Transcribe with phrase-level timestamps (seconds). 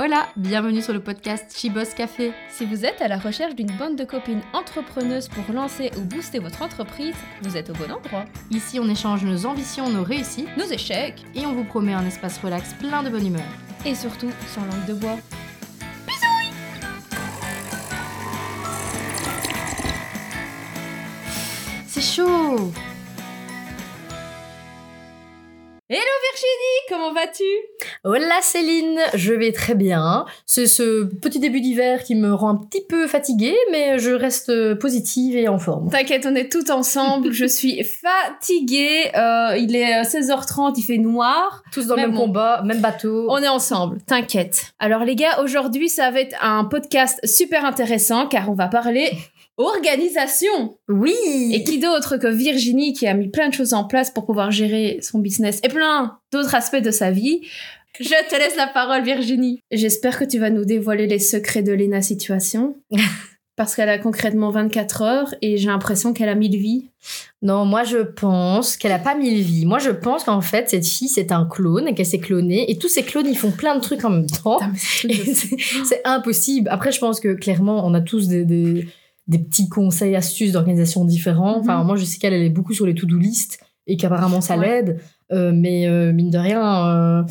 [0.00, 2.32] Hola, bienvenue sur le podcast Chibos Café.
[2.50, 6.38] Si vous êtes à la recherche d'une bande de copines entrepreneuses pour lancer ou booster
[6.38, 8.24] votre entreprise, vous êtes au bon endroit.
[8.52, 12.38] Ici, on échange nos ambitions, nos réussites Nos échecs et on vous promet un espace
[12.38, 13.42] relax plein de bonne humeur.
[13.84, 15.18] et surtout sans langue de bois.
[21.88, 22.72] C'est chaud
[26.88, 27.44] comment vas-tu?
[28.04, 30.24] Hola Céline, je vais très bien.
[30.46, 34.74] C'est ce petit début d'hiver qui me rend un petit peu fatiguée, mais je reste
[34.74, 35.90] positive et en forme.
[35.90, 37.32] T'inquiète, on est toutes ensemble.
[37.32, 37.82] Je suis
[38.38, 39.10] fatiguée.
[39.14, 41.62] euh, il est euh, 16h30, il fait noir.
[41.72, 43.26] Tous dans le même combat, même bateau.
[43.30, 44.72] On est ensemble, t'inquiète.
[44.78, 49.10] Alors les gars, aujourd'hui ça va être un podcast super intéressant car on va parler
[49.58, 50.78] organisation.
[50.88, 51.14] Oui
[51.52, 54.50] Et qui d'autre que Virginie qui a mis plein de choses en place pour pouvoir
[54.50, 57.42] gérer son business et plein d'autres aspects de sa vie.
[58.00, 59.60] Je te laisse la parole Virginie.
[59.72, 62.76] J'espère que tu vas nous dévoiler les secrets de Lena Situation.
[63.56, 66.90] Parce qu'elle a concrètement 24 heures et j'ai l'impression qu'elle a 1000 vies.
[67.42, 69.66] Non, moi je pense qu'elle a pas mille vies.
[69.66, 72.78] Moi je pense qu'en fait cette fille c'est un clone et qu'elle s'est clonée et
[72.78, 74.60] tous ces clones ils font plein de trucs en même temps.
[74.84, 76.68] C'est impossible.
[76.70, 78.86] Après, je pense que clairement, on a tous des, des,
[79.28, 81.58] des petits conseils, astuces d'organisation différents.
[81.58, 81.86] Enfin, Mhm.
[81.86, 84.66] moi, je sais qu'elle elle est beaucoup sur les to-do list et qu'apparemment ça Ouais.
[84.82, 85.00] l'aide.
[85.30, 87.22] Euh, mais euh, mine de rien, euh,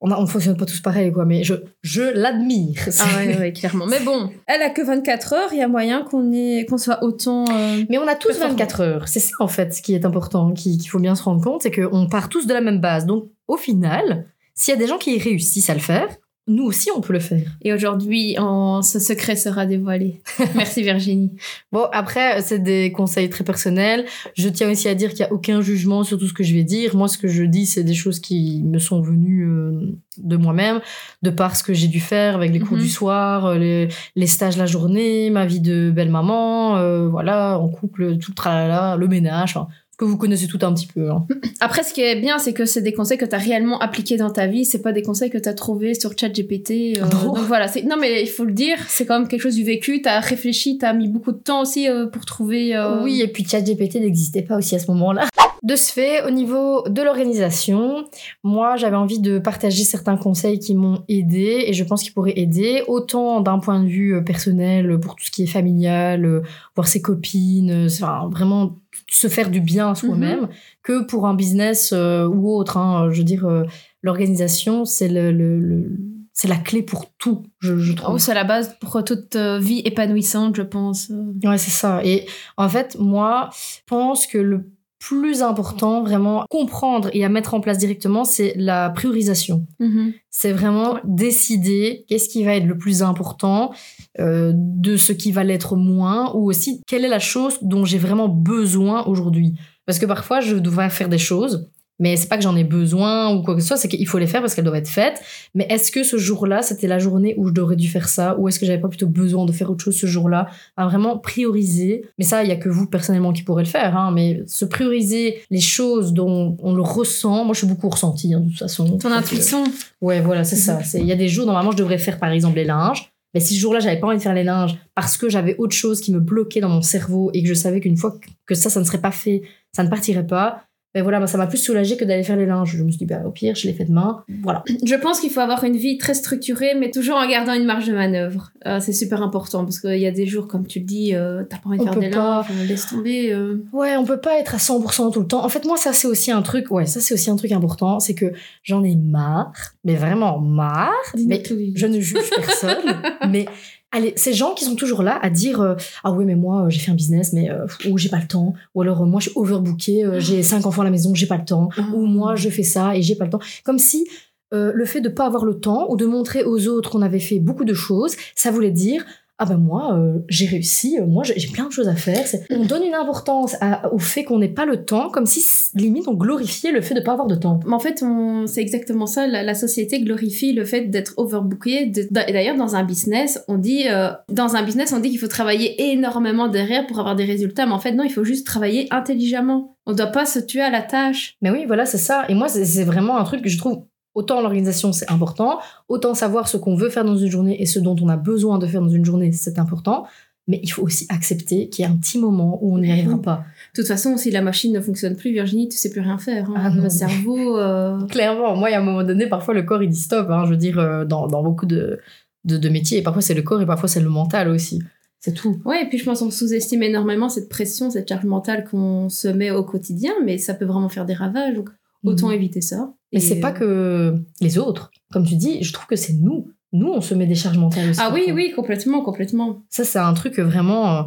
[0.00, 1.24] on, a, on fonctionne pas tous pareil, quoi.
[1.26, 2.88] Mais je, je l'admire.
[3.00, 3.86] Ah ouais, ouais, clairement.
[3.86, 7.44] Mais bon, elle a que 24 heures, il y a moyen qu'on soit autant...
[7.48, 8.50] euh, Mais on a tous Performant.
[8.54, 9.08] 24 heures.
[9.08, 11.62] C'est ça, en fait, ce qui est important, qui- qu'il faut bien se rendre compte,
[11.62, 13.06] c'est qu'on part tous de la même base.
[13.06, 16.08] Donc, au final, s'il y a des gens qui réussissent à le faire,
[16.48, 17.46] nous aussi, on peut le faire.
[17.62, 20.20] Et aujourd'hui, en- ce secret sera dévoilé.
[20.56, 21.30] Merci Virginie.
[21.70, 24.04] Bon, après, c'est des conseils très personnels.
[24.36, 26.52] Je tiens aussi à dire qu'il n'y a aucun jugement sur tout ce que je
[26.54, 26.96] vais dire.
[26.96, 30.80] Moi, ce que je dis, c'est des choses qui me sont venues euh, de moi-même,
[31.22, 32.82] de par ce que j'ai dû faire avec les cours Mhm.
[32.82, 37.68] du soir, euh, les, les stages la journée, ma vie de belle-maman, euh, voilà, en
[37.68, 39.68] couple, tout le tralala, le ménage, enfin,
[40.00, 41.10] que vous connaissez tout un petit peu.
[41.10, 41.26] hein.
[41.60, 44.16] Après, ce qui est bien, c'est que c'est des conseils que tu as réellement appliqués
[44.16, 44.64] dans ta vie.
[44.64, 46.98] C'est pas des conseils que tu as trouvés sur ChatGPT.
[46.98, 47.68] euh, donc voilà.
[47.68, 50.00] c'est- Non, mais il faut le dire, c'est quand même quelque chose du vécu.
[50.02, 52.74] Tu as réfléchi, tu as mis beaucoup de temps aussi euh, pour trouver.
[52.74, 55.26] euh, Oui, et puis ChatGPT n'existait pas aussi à ce moment-là.
[55.62, 58.04] De ce fait, au niveau de l'organisation,
[58.42, 62.32] moi, j'avais envie de partager certains conseils qui m'ont aidé et je pense qu'ils pourraient
[62.38, 66.42] aider autant d'un point de vue euh, personnel pour tout ce qui est familial,
[66.74, 68.76] voir ses copines, enfin, vraiment
[69.08, 70.48] se faire du bien à soi-même,
[70.82, 72.76] que pour un business euh, ou autre.
[72.76, 73.08] hein.
[73.10, 73.64] Je veux dire, euh,
[74.02, 75.96] l'organisation, c'est le, le- le-
[76.32, 78.14] c'est la clé pour tout, je, je trouve.
[78.14, 81.10] Oh, c'est la base pour toute euh, vie épanouissante, je pense.
[81.44, 82.02] Ouais, c'est ça.
[82.04, 84.70] Et en fait, moi, je pense que le
[85.00, 89.66] plus important, vraiment, comprendre et à mettre en place directement, c'est la priorisation.
[89.80, 90.12] Mhm.
[90.28, 93.72] C'est vraiment décider qu'est-ce qui va être le plus important,
[94.20, 97.98] euh, de ce qui va l'être moins, ou aussi quelle est la chose dont j'ai
[97.98, 99.54] vraiment besoin aujourd'hui.
[99.86, 103.32] Parce que parfois, je dois faire des choses, mais c'est pas que j'en ai besoin
[103.32, 105.20] ou quoi que ce soit, c'est qu'il faut les faire parce qu'elles doivent être faites.
[105.54, 108.48] Mais est-ce que ce jour-là, c'était la journée où je devrais dû faire ça, ou
[108.48, 112.06] est-ce que j'avais pas plutôt besoin de faire autre chose ce jour-là À vraiment prioriser?
[112.18, 114.64] Mais ça, il y a que vous personnellement qui pourrez le faire, hein, mais se
[114.64, 117.44] prioriser les choses dont on le ressent.
[117.44, 118.96] Moi, je suis beaucoup ressenti, hein, de toute façon.
[118.96, 119.62] Ton euh, intuition.
[120.00, 120.80] Ouais, voilà, c'est ça.
[120.94, 123.12] Il y a des jours, normalement, je devrais faire, par exemple, les linges.
[123.34, 125.74] Mais si ce jour-là, j'avais pas envie de faire les linges parce que j'avais autre
[125.74, 128.70] chose qui me bloquait dans mon cerveau et que je savais qu'une fois que ça,
[128.70, 131.58] ça ne serait pas fait, ça ne partirait pas, ben voilà, ben ça m'a plus
[131.58, 132.76] soulagé que d'aller faire les linges.
[132.76, 134.24] Je me suis dit, bah, au pire, je les fais demain.
[134.42, 134.64] Voilà.
[134.84, 137.86] Je pense qu'il faut avoir une vie très structurée, mais toujours en gardant une marge
[137.86, 138.50] de manœuvre.
[138.66, 141.44] Euh, c'est super important parce qu'il y a des jours, comme tu le dis, euh,
[141.48, 142.16] t'as pas envie de On faire peut des pas.
[142.48, 143.32] linges, euh, laisse tomber.
[143.32, 143.64] euh.
[143.72, 145.44] Ouais, on peut pas être à 100% tout le temps.
[145.44, 148.00] En fait, moi, ça, c'est aussi un truc, ouais, ça, c'est aussi un truc important,
[148.00, 148.32] c'est que
[148.64, 149.52] j'en ai marre,
[149.84, 150.90] mais vraiment marre.
[151.26, 151.42] Mais
[151.74, 152.78] je ne juge personne,
[153.30, 153.46] mais
[153.92, 155.74] allez, ces gens qui sont toujours là à dire euh,
[156.04, 158.26] ah oui mais moi euh, j'ai fait un business mais euh, ou j'ai pas le
[158.26, 161.14] temps ou alors euh, moi je suis overbookée, euh, j'ai cinq enfants à la maison,
[161.14, 161.82] j'ai pas le temps Ah.
[161.94, 163.40] ou moi je fais ça et j'ai pas le temps.
[163.64, 164.06] Comme si
[164.52, 167.20] euh, le fait de pas avoir le temps ou de montrer aux autres qu'on avait
[167.20, 169.04] fait beaucoup de choses, ça voulait dire
[169.42, 172.24] ah ben moi euh, j'ai réussi, euh, moi j'ai plein de choses à faire.
[172.50, 175.42] On donne une importance à- au fait qu'on n'ait pas le temps, comme si
[175.74, 177.58] limite on glorifiait le fait de pas avoir de temps.
[177.66, 178.04] Mais en fait,
[178.46, 179.26] c'est exactement ça.
[179.26, 181.86] La, la société glorifie le fait d'être overbooké.
[181.86, 185.28] De- d'ailleurs, dans un business, on dit, euh, dans un business, on dit qu'il faut
[185.28, 187.64] travailler énormément derrière pour avoir des résultats.
[187.66, 189.76] Mais en fait, non, il faut juste travailler intelligemment.
[189.86, 191.36] On doit pas se tuer à la tâche.
[191.40, 192.24] Mais oui, voilà, c'est ça.
[192.28, 193.84] Et moi, c'est vraiment un truc que je trouve,
[194.14, 195.58] autant l'organisation, c'est important,
[195.88, 198.58] autant savoir ce qu'on veut faire dans une journée et ce dont on a besoin
[198.58, 200.06] de faire dans une journée, c'est important.
[200.48, 203.14] mais il faut aussi accepter qu'il y a un petit moment où on n'y arrivera
[203.16, 203.22] Oui.
[203.22, 203.44] pas.
[203.72, 206.50] De toute façon, si la machine ne fonctionne plus, Virginie, tu sais plus rien faire.
[206.50, 206.54] hein.
[206.56, 207.56] Ah le cerveau.
[207.58, 210.28] euh, Clairement, moi, il y a un moment donné, parfois le corps il dit stop.
[210.28, 212.00] hein, je veux dire, euh, dans, dans beaucoup de,
[212.44, 214.82] de, de métiers, et parfois c'est le corps et parfois c'est le mental aussi.
[215.20, 215.60] C'est tout.
[215.64, 219.28] Ouais, et puis je pense qu'on sous-estime énormément cette pression, cette charge mentale qu'on se
[219.28, 221.54] met au quotidien, mais ça peut vraiment faire des ravages.
[221.54, 221.68] Donc
[222.02, 222.34] autant Mhm.
[222.34, 222.92] éviter ça.
[223.12, 224.90] Mais c'est pas euh, que les autres.
[225.12, 226.50] Comme tu dis, je trouve que c'est nous.
[226.72, 228.00] Nous, on se met des charges mentales aussi.
[228.02, 229.62] Ah oui, oui, complètement, complètement.
[229.68, 230.96] Ça, c'est un truc vraiment.
[230.98, 231.02] euh,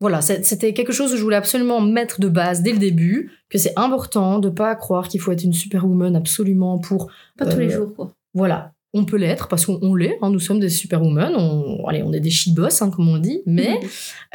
[0.00, 3.56] voilà, c'était quelque chose que je voulais absolument mettre de base dès le début, que
[3.58, 7.10] c'est important de pas croire qu'il faut être une superwoman absolument pour.
[7.38, 8.12] Pas tous les Euh, jours, quoi.
[8.34, 12.02] Voilà, on peut l'être parce qu'on on l'est, hein, nous sommes des superwomen, on, allez,
[12.02, 13.80] on est des she-boss, hein, comme on dit, mais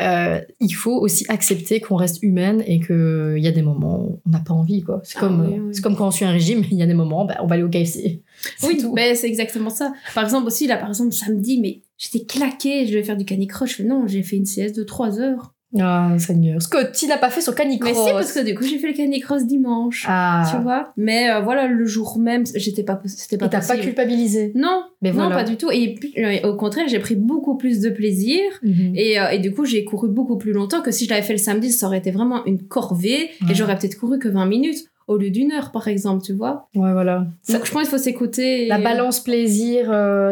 [0.01, 4.21] euh, il faut aussi accepter qu'on reste humaine et qu'il y a des moments où
[4.25, 4.83] on n'a pas envie.
[4.83, 5.01] quoi.
[5.03, 5.69] C'est Ah comme, oui, oui.
[5.73, 7.55] c'est comme quand on suit un régime, il y a des moments, bah, on va
[7.55, 8.21] aller au KFC.
[8.57, 8.93] C'est Oui, tout.
[8.93, 9.93] ben, c'est exactement ça.
[10.13, 13.83] Par exemple, aussi, là, par exemple, samedi, mais j'étais claquée, je devais faire du fais
[13.85, 15.53] non, j'ai fait une CS de 3 heures.
[15.79, 16.59] Ah, Seigneur.
[16.61, 17.91] Scott, tu n'as pas fait son canicross.
[17.95, 20.05] Mais si, parce que du coup, j'ai fait le canicross dimanche.
[20.07, 23.61] Ah, Tu vois Mais euh, voilà, le jour même, j'étais pas, c'était pas et t'as
[23.65, 24.51] pas culpabilisé?
[24.55, 25.69] Non, Mais non, pas du tout.
[25.71, 28.39] Et euh, au contraire, j'ai pris beaucoup plus de plaisir.
[28.63, 28.93] Mhm.
[28.95, 31.33] Et, euh, et du coup, j'ai couru beaucoup plus longtemps que si je l'avais fait
[31.33, 33.29] le samedi, ça aurait été vraiment une corvée.
[33.41, 33.51] Ouais.
[33.51, 36.67] Et j'aurais peut-être couru que 20 minutes au lieu d'une heure, par exemple, tu vois.
[36.75, 37.25] Ouais, voilà.
[37.49, 38.67] Donc, je pense qu'il faut s'écouter.
[38.67, 39.85] La balance plaisir,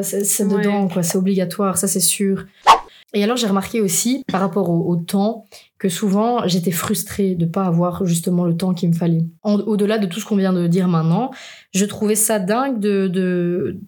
[0.03, 0.57] c'est c'est Ouais.
[0.59, 1.01] dedans, quoi.
[1.03, 2.45] C'est obligatoire, ça c'est sûr.
[3.13, 5.45] Et alors j'ai remarqué aussi, par rapport au, au temps,
[5.79, 9.25] que souvent j'étais frustrée de pas avoir justement le temps qu'il me fallait.
[9.43, 11.31] Au-delà de tout ce qu'on vient de dire maintenant,
[11.73, 13.07] je trouvais ça dingue de...
[13.07, 13.79] de...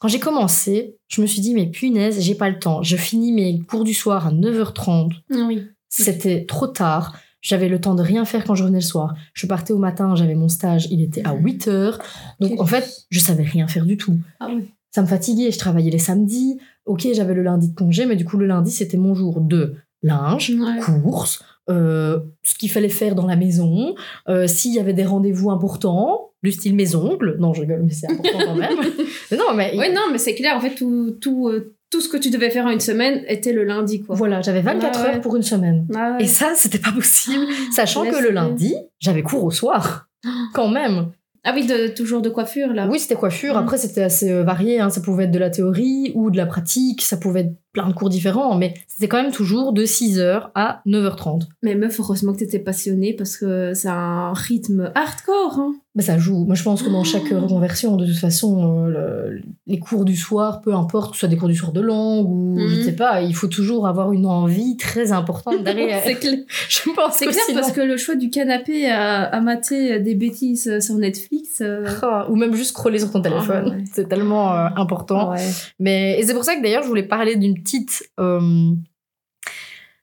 [0.00, 2.82] Quand j'ai commencé, je me suis dit, mais punaise, j'ai pas le temps.
[2.82, 5.12] Je finis mes cours du soir à 9h30.
[5.32, 5.62] Ah oui.
[5.88, 7.16] C'était trop tard.
[7.40, 9.14] J'avais le temps de rien faire quand je revenais le soir.
[9.32, 11.98] Je partais au matin, j'avais mon stage, il était à 8 heures.
[12.40, 14.18] Donc en fait, je savais rien faire du tout.
[14.40, 14.68] Ah oui.
[14.90, 16.58] Ça me fatiguait, je travaillais les samedis.
[16.88, 19.74] Ok, j'avais le lundi de congé, mais du coup, le lundi, c'était mon jour de
[20.02, 20.80] linge, Ouais.
[21.02, 23.94] courses, euh, ce qu'il fallait faire dans la maison,
[24.28, 27.36] euh, s'il y avait des rendez-vous importants, du style mes ongles.
[27.40, 28.70] Non, je rigole, mais c'est important quand même.
[29.32, 32.16] Non, mais Oui, non, mais c'est clair, en fait, tout, tout, euh, tout ce que
[32.16, 34.14] tu devais faire en une semaine était le lundi, quoi.
[34.14, 35.14] voilà, j'avais 24 Ah ouais.
[35.16, 35.86] heures pour une semaine.
[35.94, 36.24] Ah ouais.
[36.24, 37.44] Et ça, c'était pas possible,
[37.74, 40.08] sachant que le lundi, j'avais cours au soir.
[40.54, 41.10] Quand même.
[41.50, 42.86] Ah oui, de, toujours de coiffure, là.
[42.90, 43.54] Oui, c'était coiffure.
[43.54, 43.62] Mhm.
[43.62, 44.80] Après, c'était assez euh, varié.
[44.80, 44.90] hein.
[44.90, 47.00] Ça pouvait être de la théorie ou de la pratique.
[47.00, 48.56] Ça pouvait être plein de cours différents.
[48.56, 51.42] Mais c'était quand même toujours de 6h à 9h30.
[51.62, 55.58] Mais meuf, heureusement que t'étais passionnée parce que c'est un rythme hardcore.
[55.58, 55.74] Hein.
[55.94, 56.44] Mais ça joue.
[56.44, 60.04] Moi, je pense que dans chaque euh, reconversion, de toute façon, euh, le- les cours
[60.04, 62.64] du soir, peu importe, que ce soit des cours du soir de langue ou je
[62.66, 62.78] Mhm.
[62.78, 66.00] ne sais pas, il faut toujours avoir une envie très importante derrière.
[66.04, 66.38] c'est clair,
[66.68, 70.14] je pense c'est clair sinon- parce que le choix du canapé à, à mater des
[70.14, 71.60] bêtises sur Netflix.
[71.62, 73.64] euh, Ah, ou même juste scroller sur ton téléphone.
[73.66, 73.84] Ah, ouais.
[73.92, 75.32] C'est tellement euh, important.
[75.32, 75.48] ouais.
[75.80, 78.72] Mais et c'est pour ça que d'ailleurs je voulais parler d'une petite euh,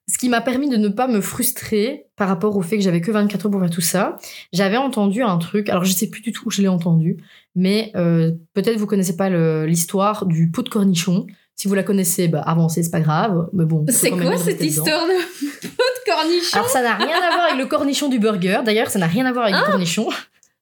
[0.07, 3.01] ce qui m'a permis de ne pas me frustrer par rapport au fait que j'avais
[3.01, 4.17] que 24 heures pour faire tout ça.
[4.53, 7.17] J'avais entendu un truc, alors je sais plus du tout où je l'ai entendu,
[7.56, 9.29] mais euh, peut-être vous connaissez pas
[9.65, 11.25] l'histoire du pot de cornichon.
[11.56, 13.50] Si vous la connaissez, bah avancez, c'est pas grave.
[13.53, 16.57] Mais bon, C'est quoi cette histoire de pot de cornichon?
[16.57, 18.59] Alors ça n'a rien à voir avec le cornichon du burger.
[18.63, 20.07] D'ailleurs, ça n'a rien à voir avec le cornichon.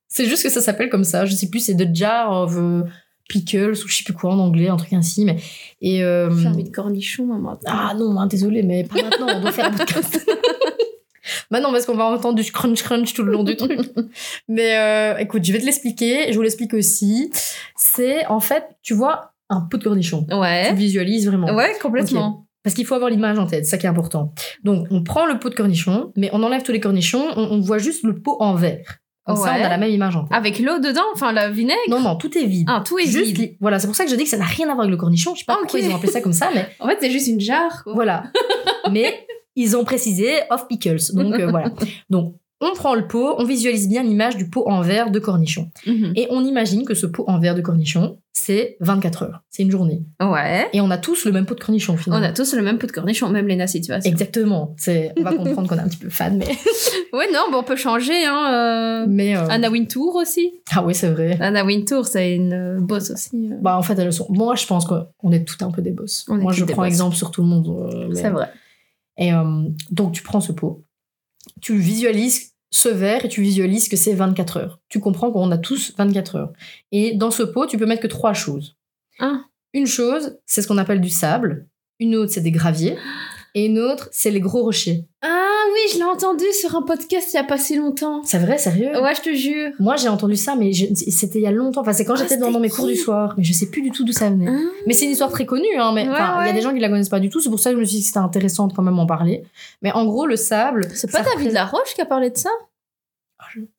[0.07, 1.25] C'est juste que ça s'appelle comme ça.
[1.25, 2.55] Je sais plus, c'est The Jar of
[3.29, 5.25] Pickles ou je sais plus quoi en anglais, un truc ainsi.
[5.25, 5.37] Mais
[5.81, 7.57] et euh, J'ai envie de cornichon, maman.
[7.65, 9.27] ah non, hein, désolé, mais pas maintenant.
[9.35, 10.29] On doit faire un podcast.
[11.49, 13.79] Bah non, parce qu'on va entendre du crunch crunch tout le long du truc.
[14.49, 16.31] Mais euh, écoute, je vais te l'expliquer.
[16.31, 17.31] Je vous l'explique aussi.
[17.77, 20.25] C'est en fait, tu vois, un pot de cornichon.
[20.29, 20.73] Tu Ouais.
[20.73, 21.53] visualises vraiment.
[21.55, 22.45] Ouais, complètement.
[22.63, 24.33] Parce qu'il faut avoir l'image en tête, c'est ça qui est important.
[24.63, 27.59] Donc, on prend le pot de cornichon, mais on enlève tous les cornichons, on, on
[27.61, 28.97] voit juste le pot en verre.
[29.25, 29.61] Comme ça, Ouais.
[29.61, 30.35] on a la même image en tête.
[30.37, 31.79] Avec l'eau dedans, enfin la vinaigre.
[31.87, 32.67] Non, non, tout est vide.
[32.69, 33.55] Ah, tout est Juste vide.
[33.61, 34.97] Voilà, c'est pour ça que je dis que ça n'a rien à voir avec le
[34.97, 35.33] cornichon.
[35.33, 35.61] Je sais pas Ok.
[35.61, 37.83] pourquoi ils ont appelé ça comme ça, mais En fait, c'est juste une jarre.
[37.85, 37.93] Quoi.
[37.93, 38.23] voilà.
[38.91, 39.25] mais
[39.55, 40.97] ils ont précisé off pickles.
[41.13, 41.69] Donc, euh, voilà.
[42.09, 42.35] Donc,
[42.71, 45.69] on prend le pot, on visualise bien l'image du pot en verre de cornichon.
[45.85, 46.13] Mhm.
[46.15, 49.43] Et on imagine que ce pot en verre de cornichon, c'est 24 heures.
[49.49, 50.03] C'est une journée.
[50.21, 50.67] Ouais.
[50.73, 52.25] Et on a tous le même pot de cornichon, On finalement.
[52.27, 54.11] a tous le même pot de cornichon, même Léna situation.
[54.11, 54.73] Exactement.
[54.77, 56.47] C'est, on va comprendre qu'on est un petit peu fan, mais,
[57.13, 58.25] Ouais, non, bon, on peut changer.
[58.25, 60.51] Hein, euh, mais, euh, Anna Wintour aussi.
[60.75, 61.37] ah oui, c'est vrai.
[61.39, 63.49] Anna Wintour, c'est une euh, boss aussi.
[63.51, 63.57] euh.
[63.61, 66.25] Bah, en fait, elles sont, moi, je pense qu'on est tout un peu des boss.
[66.27, 66.87] On Moi, je prends boss.
[66.87, 68.07] exemple sur tout le monde.
[68.09, 68.49] mais- C'est vrai.
[69.17, 69.29] Et
[69.91, 70.83] donc, tu prends ce pot,
[71.61, 74.79] tu visualises ce verre et tu visualises que c'est 24 heures.
[74.89, 76.53] Tu comprends qu'on a tous 24 heures.
[76.91, 78.75] Et dans ce pot, tu peux mettre que trois choses.
[79.19, 79.41] Ah.
[79.73, 81.67] Une chose, c'est ce qu'on appelle du sable.
[81.99, 82.97] Une autre, c'est des graviers.
[83.55, 85.05] Et une autre, c'est les gros rochers.
[85.21, 85.29] Ah
[85.71, 88.23] oui, je l'ai entendu sur un podcast il y a pas si longtemps.
[88.23, 88.99] C'est vrai, sérieux?
[88.99, 89.69] Ouais, je te jure.
[89.79, 91.81] Moi, j'ai entendu ça, mais je- c'était il y a longtemps.
[91.81, 93.35] Enfin, c'est quand Ah, j'étais dans, mes cours du soir.
[93.37, 94.47] Mais je sais plus du tout d'où ça venait.
[94.49, 94.57] Ah.
[94.87, 95.91] Mais c'est une histoire très connue, hein.
[95.93, 97.41] Mais Ouais, il y a des gens qui la connaissent pas du tout.
[97.41, 99.05] C'est pour ça que je me suis dit que c'était intéressant de quand même en
[99.05, 99.43] parler.
[99.83, 100.87] Mais en gros, le sable.
[100.95, 102.49] C'est pas David représente- Laroche qui a parlé de ça?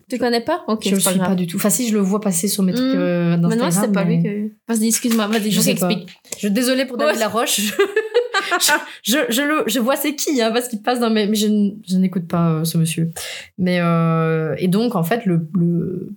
[0.09, 0.63] Tu connais pas?
[0.69, 1.31] Ok, Je le c'est pas suis grave.
[1.31, 1.57] pas du tout.
[1.57, 2.99] Enfin, si je le vois passer sur mes trucs Hmm.
[2.99, 3.73] euh, Mais non, d'Instagram.
[3.73, 4.73] c'était pas mais- lui que.
[4.73, 6.09] Vas-y, excuse-moi, vas-y, Je je t'explique.
[6.35, 7.21] Je suis désolée pour David Ouais.
[7.21, 7.61] Laroche.
[9.03, 11.27] je, le, je vois c'est qui, hein, parce qu'il passe dans mes.
[11.27, 13.11] Mais je, je n'écoute pas euh, ce monsieur.
[13.59, 13.81] Mais.
[13.81, 16.13] euh, et donc, en fait, le, le,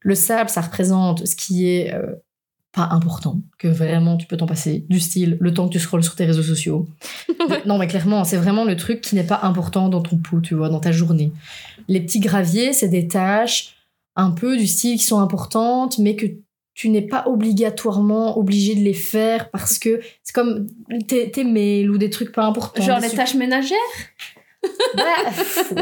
[0.00, 2.14] le sable, ça représente ce qui est euh,
[2.72, 4.84] pas important, que vraiment tu peux t'en passer.
[4.88, 6.86] Du style, le temps que tu scrolles sur tes réseaux sociaux.
[7.66, 10.54] non, mais clairement, c'est vraiment le truc qui n'est pas important dans ton pot, tu
[10.54, 11.32] vois, dans ta journée.
[11.88, 13.74] Les petits graviers, c'est des tâches
[14.16, 16.26] un peu du style qui sont importantes, mais que
[16.78, 20.68] tu n'es pas obligatoirement obligé de les faire parce que c'est comme
[21.08, 22.80] tes, tes mails ou des trucs pas importants.
[22.80, 23.76] Genre les tâches ménagères?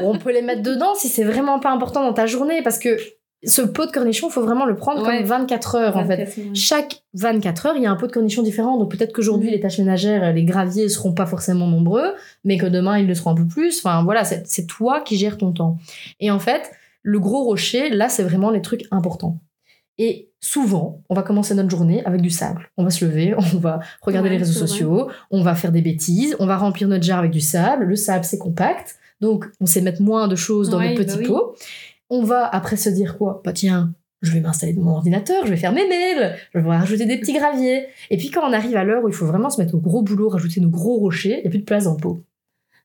[0.03, 2.97] On peut les mettre dedans si c'est vraiment pas important dans ta journée parce que
[3.45, 5.19] ce pot de cornichon, faut vraiment le prendre Ouais.
[5.19, 6.35] comme 24 heures en fait.
[6.55, 8.79] Chaque 24 heures, il y a un pot de cornichon différent.
[8.79, 9.55] Donc peut-être qu'aujourd'hui, Mhm.
[9.55, 13.33] les tâches ménagères, les graviers seront pas forcément nombreux, mais que demain, ils le seront
[13.33, 13.81] un peu plus.
[13.85, 15.77] Enfin voilà, c'est toi qui gères ton temps.
[16.21, 16.71] Et en fait,
[17.03, 19.37] le gros rocher, là, c'est vraiment les trucs importants.
[19.99, 22.71] Et souvent, on va commencer notre journée avec du sable.
[22.77, 24.69] On va se lever, on va regarder Ouais, les réseaux vrai.
[24.69, 27.85] sociaux, on va faire des bêtises, on va remplir notre jar avec du sable.
[27.85, 28.97] Le sable, c'est compact.
[29.21, 31.27] Donc, on sait mettre moins de choses dans Ouais, nos bah petits oui.
[31.27, 31.55] pots.
[32.11, 33.41] On va après se dire quoi?
[33.45, 36.69] Bah tiens, je vais m'installer devant mon ordinateur, je vais faire mes mails, je vais
[36.69, 37.87] rajouter des petits graviers.
[38.11, 40.03] Et puis quand on arrive à l'heure où il faut vraiment se mettre au gros
[40.03, 42.21] boulot, rajouter nos gros rochers, il n'y a plus de place dans le pot.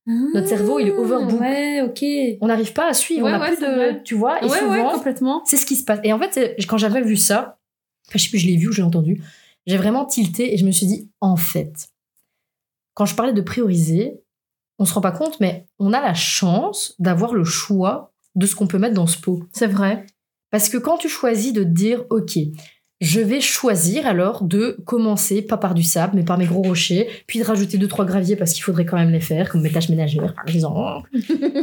[0.08, 1.40] Notre cerveau, il est overbook.
[1.40, 2.38] Ah, Ouais, ok.
[2.42, 4.04] On n'arrive pas à suivre, Ouais, on n'a ouais, plus de...
[4.04, 5.44] Tu vois, et ouais, souvent, complètement.
[5.46, 6.00] c'est ce qui se passe.
[6.04, 7.60] Et en fait, quand j'avais vu ça,
[8.08, 9.22] enfin, je sais plus, je l'ai vu ou j'ai entendu,
[9.68, 11.90] j'ai vraiment tilté et je me suis dit, en fait,
[12.96, 14.20] quand je parlais de prioriser,
[14.80, 18.56] on se rend pas compte, mais on a la chance d'avoir le choix de ce
[18.56, 19.44] qu'on peut mettre dans ce pot.
[19.54, 20.06] C'est vrai.
[20.50, 22.38] Parce que quand tu choisis de te dire, OK,
[23.02, 27.10] je vais choisir alors de commencer, pas par du sable, mais par mes gros rochers,
[27.26, 29.72] puis de rajouter deux, trois graviers parce qu'il faudrait quand même les faire, comme mes
[29.72, 31.10] tâches ménagères, par exemple.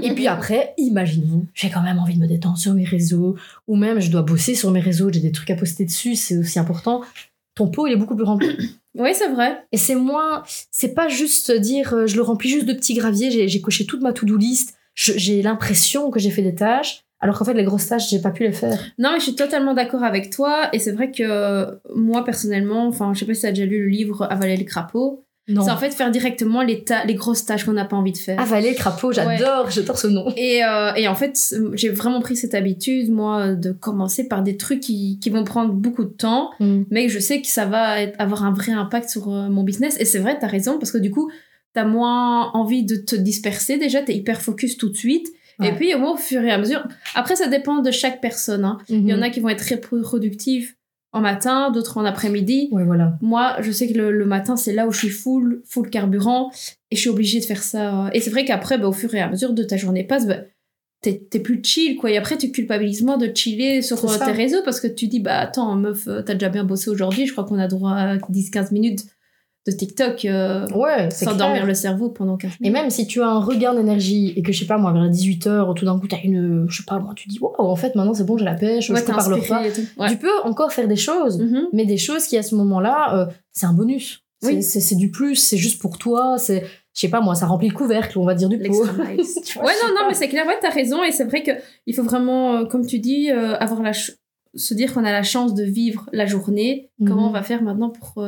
[0.02, 3.36] Et puis après, imaginons, j'ai quand même envie de me détendre sur mes réseaux,
[3.68, 6.36] ou même je dois bosser sur mes réseaux, j'ai des trucs à poster dessus, c'est
[6.36, 7.02] aussi important.
[7.54, 8.48] Ton pot, il est beaucoup plus rempli.
[8.94, 9.62] Oui, c'est vrai.
[9.70, 10.42] Et c'est moins,
[10.72, 14.00] c'est pas juste dire, euh, je le remplis juste de petits graviers, j'ai coché toute
[14.00, 17.86] ma to-do list, j'ai l'impression que j'ai fait des tâches, alors qu'en fait, les grosses
[17.88, 18.78] tâches, j'ai pas pu les faire.
[18.98, 20.68] Non, mais je suis totalement d'accord avec toi.
[20.72, 23.66] Et c'est vrai que euh, moi, personnellement, enfin, je sais pas si tu as déjà
[23.66, 25.24] lu le livre Avaler le crapaud.
[25.50, 25.62] Non.
[25.64, 28.18] C'est en fait faire directement les, ta- les grosses tâches qu'on n'a pas envie de
[28.18, 28.38] faire.
[28.38, 30.30] Avaler le crapaud, j'adore, j'adore ce nom.
[30.36, 34.58] Et, euh, et en fait, j'ai vraiment pris cette habitude, moi, de commencer par des
[34.58, 36.50] trucs qui, qui vont prendre beaucoup de temps,
[36.90, 39.96] mais je sais que ça va être- avoir un vrai impact sur euh, mon business.
[39.98, 41.30] Et c'est vrai, t'as raison, parce que du coup,
[41.72, 45.28] t'as moins envie de te disperser déjà, t'es hyper focus tout de suite.
[45.62, 46.86] Et puis, au moins, au fur et à mesure.
[47.14, 48.64] Après, ça dépend de chaque personne.
[48.64, 48.78] hein.
[48.88, 50.76] Il y en a qui vont être très productifs
[51.12, 52.68] en matin, d'autres en après-midi.
[52.70, 53.16] Ouais, voilà.
[53.22, 56.50] Moi, je sais que le, le matin, c'est là où je suis full, full carburant,
[56.90, 58.10] et je suis obligée de faire ça.
[58.12, 60.36] Et c'est vrai qu'après, bah, au fur et à mesure de ta journée passe, bah,
[61.00, 62.10] t'es plus chill, quoi.
[62.10, 63.96] Et après, tu culpabilises moins de chiller sur
[64.26, 67.26] tes réseaux parce que tu dis, bah attends, meuf, euh, t'as déjà bien bossé aujourd'hui,
[67.26, 69.04] je crois qu'on a droit à 10-15 minutes
[69.68, 71.36] de TikTok euh, Ouais, sans clair.
[71.36, 72.72] dormir le cerveau pendant 15 Et minutes.
[72.82, 75.74] même si tu as un regain d'énergie et que je sais pas moi vers 18h
[75.74, 78.14] tout d'un coup t'as une je sais pas moi tu dis wow en fait maintenant
[78.14, 79.72] c'est bon j'ai la pêche ouais, je prépare le repas et.
[80.00, 80.08] Ouais.
[80.10, 81.66] tu peux encore faire des choses Mhm.
[81.72, 84.62] mais des choses qui à ce moment-là euh, c'est un bonus C'est- Oui.
[84.62, 86.60] c'est du plus c'est juste pour toi c'est
[86.94, 89.16] je sais pas moi ça remplit le couvercle on va dire du pot vois, ouais,
[89.82, 91.02] non, non, mais c'est clair, ouais, t'as raison.
[91.04, 95.04] Et c'est vrai qu'il faut vraiment, euh, comme tu dis, avoir la se dire qu'on
[95.04, 96.90] a la chance de vivre la journée.
[97.06, 97.28] Comment Mhm.
[97.28, 98.20] on va faire maintenant pour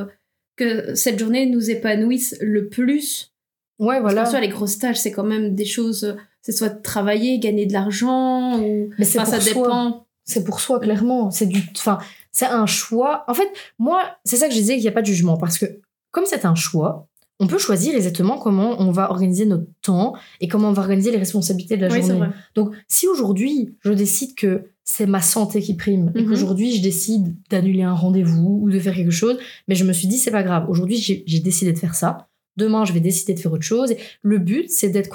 [0.60, 3.32] que cette journée nous épanouisse le plus
[3.78, 6.16] ouais voilà Parce les grosses tâches, c'est quand même des choses.
[6.42, 8.90] C'est soit travailler, gagner de l'argent, ou.
[8.98, 9.62] mais c'est Enfin, ça soi.
[9.62, 10.06] dépend.
[10.24, 11.98] c'est pour soi clairement c'est du enfin
[12.32, 13.48] c'est un choix en fait
[13.78, 15.66] moi c'est ça que je disais qu'il n'y a pas de jugement parce que
[16.12, 17.08] comme c'est un choix
[17.40, 21.10] on peut choisir exactement comment on va organiser notre temps et comment on va organiser
[21.10, 25.60] les responsabilités de la Oui, journée donc si aujourd'hui je décide que c'est ma santé
[25.60, 26.28] qui prime et Mhm.
[26.28, 30.08] qu'aujourd'hui je décide d'annuler un rendez-vous ou de faire quelque chose mais je me suis
[30.08, 33.38] dit c'est pas grave aujourd'hui j'ai décidé de faire ça demain je vais décider de
[33.40, 35.10] faire autre chose le but c'est d'être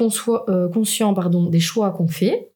[0.49, 2.51] euh, conscient pardon des choix qu'on fait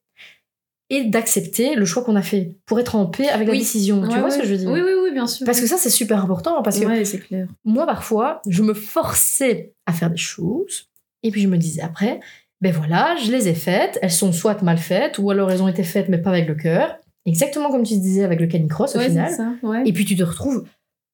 [0.88, 4.00] et d'accepter le choix qu'on a fait pour être en paix avec la décision.
[4.02, 4.30] tu vois ouais.
[4.30, 4.70] ce que je veux dire?
[4.70, 5.46] Oui, oui, oui, bien sûr.
[5.46, 6.62] Parce que ça, c'est super important.
[6.64, 7.46] Parce que Ouais, c'est clair.
[7.64, 10.88] moi, parfois, je me forçais à faire des choses.
[11.22, 12.18] Et puis, je me disais après,
[12.60, 14.00] ben voilà, je les ai faites.
[14.02, 16.56] Elles sont soit mal faites, ou alors elles ont été faites, mais pas avec le
[16.56, 16.96] cœur.
[17.26, 19.28] Exactement comme tu disais avec le canicross au final.
[19.30, 19.52] c'est ça.
[19.62, 19.82] Ouais.
[19.86, 20.64] Et puis, tu te retrouves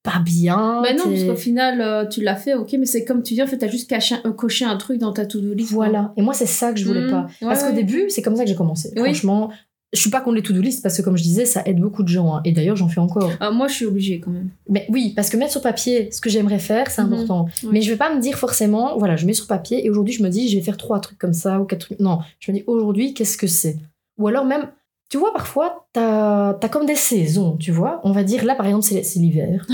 [0.03, 0.81] pas bien.
[0.81, 3.43] Bah non, parce qu'au final, euh, tu l'as fait, ok, mais c'est comme tu dis,
[3.43, 5.73] en fait, t'as juste caché, euh, coché un truc dans ta to-do list.
[5.73, 5.85] quoi.
[5.87, 6.13] Voilà.
[6.15, 7.09] Et moi, c'est ça que je voulais Mhm.
[7.11, 7.27] pas.
[7.41, 8.89] Ouais, Parce qu'au début, c'est comme ça que j'ai commencé.
[8.95, 9.03] Oui.
[9.03, 9.51] Franchement,
[9.91, 12.03] je suis pas contre les to-do list parce que, comme je disais, ça aide beaucoup
[12.03, 12.35] de gens.
[12.35, 12.41] hein.
[12.45, 13.31] Et d'ailleurs, j'en fais encore.
[13.41, 14.49] Ah, moi, je suis obligée quand même.
[14.69, 17.11] Mais oui, parce que mettre sur papier ce que j'aimerais faire, c'est Mhm.
[17.13, 17.47] important.
[17.63, 17.69] Oui.
[17.73, 20.23] Mais je vais pas me dire forcément, voilà, je mets sur papier et aujourd'hui, je
[20.23, 21.99] me dis, je vais faire trois trucs comme ça ou quatre trucs.
[21.99, 23.75] Non, je me dis, aujourd'hui, qu'est-ce que c'est?
[24.17, 24.67] Ou alors même,
[25.09, 28.01] tu vois, parfois, t'as as comme des saisons, tu vois.
[28.03, 29.65] On va dire, là, par exemple, c'est l'hiver.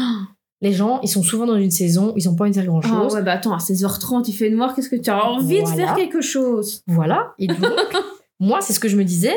[0.61, 2.79] Les gens, ils sont souvent dans une saison, ils ont pas envie de faire Ah
[2.79, 3.15] grand-chose.
[3.15, 5.71] ouais, bah attends, à 16h30, il fait noir, qu'est-ce que tu as envie Voilà.
[5.71, 6.83] de faire quelque chose?
[6.87, 7.33] Voilà.
[7.37, 7.57] Et donc,
[8.39, 9.33] moi, c'est ce que je me disais.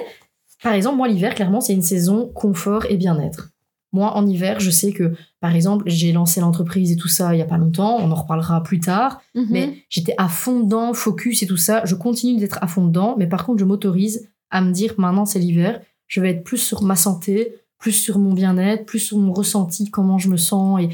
[0.63, 3.51] Par exemple, moi, l'hiver, clairement, c'est une saison confort et bien-être.
[3.93, 7.39] Moi, en hiver, je sais que, par exemple, j'ai lancé l'entreprise et tout ça il
[7.39, 7.97] y a pas longtemps.
[7.99, 9.21] On en reparlera plus tard.
[9.35, 9.47] Mhm.
[9.51, 11.83] Mais j'étais à fond dedans, focus et tout ça.
[11.85, 13.15] Je continue d'être à fond dedans.
[13.19, 15.81] Mais par contre, je m'autorise à me dire, maintenant, c'est l'hiver.
[16.07, 19.91] Je vais être plus sur ma santé, plus sur mon bien-être, plus sur mon ressenti,
[19.91, 20.81] comment je me sens.
[20.81, 20.89] Et,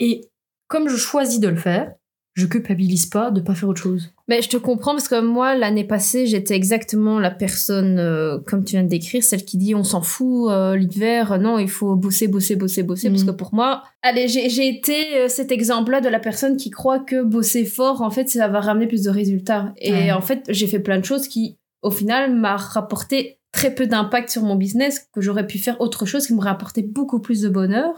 [0.00, 0.28] et
[0.68, 1.92] comme je choisis de le faire,
[2.34, 4.10] je culpabilise pas de pas faire autre chose.
[4.26, 8.64] Mais je te comprends parce que moi, l'année passée, j'étais exactement la personne, euh, comme
[8.64, 11.94] tu viens de décrire, celle qui dit on s'en fout, euh, l'hiver, non, il faut
[11.94, 13.08] bosser, bosser, bosser, bosser.
[13.10, 13.28] Parce Mhm.
[13.28, 17.22] que pour moi, allez, j'ai été euh, cet exemple-là de la personne qui croit que
[17.22, 19.72] bosser fort, en fait, ça va ramener plus de résultats.
[19.78, 20.10] Et Ouais.
[20.12, 24.30] en fait, j'ai fait plein de choses qui, au final, m'a rapporté très peu d'impact
[24.30, 27.48] sur mon business, que j'aurais pu faire autre chose qui m'aurait apporté beaucoup plus de
[27.48, 27.94] bonheur.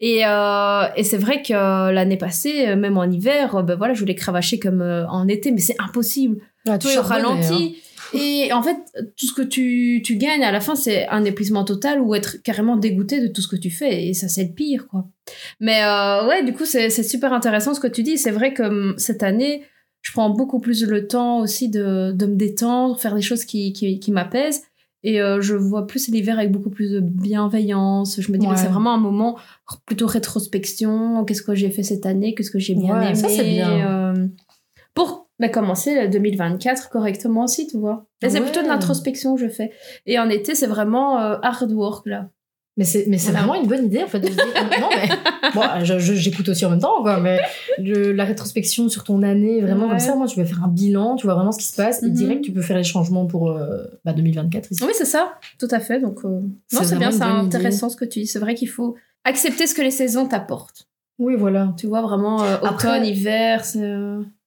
[0.00, 3.94] Et, euh, et c'est vrai que euh, l'année passée, euh, même en hiver, ben voilà,
[3.94, 6.42] je voulais cravacher comme en été, mais c'est impossible.
[6.68, 7.78] Ah, Tout est au ralenti.
[8.14, 8.76] Et en fait,
[9.16, 12.36] tout ce que tu, tu gagnes à la fin, c'est un épuisement total ou être
[12.42, 14.06] carrément dégoûté de tout ce que tu fais.
[14.06, 15.06] Et ça, c'est le pire, quoi.
[15.60, 18.18] Mais euh, ouais, du coup, c'est c'est super intéressant ce que tu dis.
[18.18, 19.62] C'est vrai que hum, cette année,
[20.02, 23.72] je prends beaucoup plus le temps aussi de, de me détendre, faire des choses qui,
[23.72, 24.62] qui, qui m'apaisent.
[25.04, 28.20] Et euh, je vois plus l'hiver avec beaucoup plus de bienveillance.
[28.20, 28.56] Je me dis Ouais.
[28.56, 29.36] c'est vraiment un moment
[29.86, 31.24] plutôt rétrospection.
[31.24, 32.34] Qu'est-ce que j'ai fait cette année?
[32.34, 33.14] Qu'est-ce que j'ai bien Ouais, aimé?
[33.16, 34.14] ça, c'est bien.
[34.14, 34.26] euh,
[34.94, 38.06] Pour bah, commencer le 2024 correctement aussi, tu vois.
[38.22, 39.72] C'est plutôt de l'introspection que je fais.
[40.06, 42.30] Et en été, c'est vraiment euh, hard work, là.
[42.78, 43.46] Mais c'est, mais c'est Voilà.
[43.46, 44.46] vraiment une bonne idée en fait de se dire
[44.80, 45.06] non mais
[45.54, 45.62] bon
[46.00, 47.38] j'écoute aussi en même temps quoi mais
[47.76, 49.90] le- la rétrospection sur ton année vraiment Ouais.
[49.90, 52.02] comme ça moi tu vas faire un bilan tu vois vraiment ce qui se passe
[52.02, 52.12] et Mhm.
[52.14, 54.82] direct tu peux faire les changements pour euh, bah, 2024 ici.
[54.84, 56.00] Oui, c'est ça, tout à fait.
[56.00, 57.24] Donc, euh, non, C'est bien, c'est idée.
[57.26, 58.26] intéressant ce que tu dis.
[58.26, 60.88] C'est vrai qu'il faut accepter ce que les saisons t'apportent.
[61.18, 61.74] Oui voilà.
[61.76, 63.92] Tu vois, vraiment, euh, Après- automne, hiver, c'est...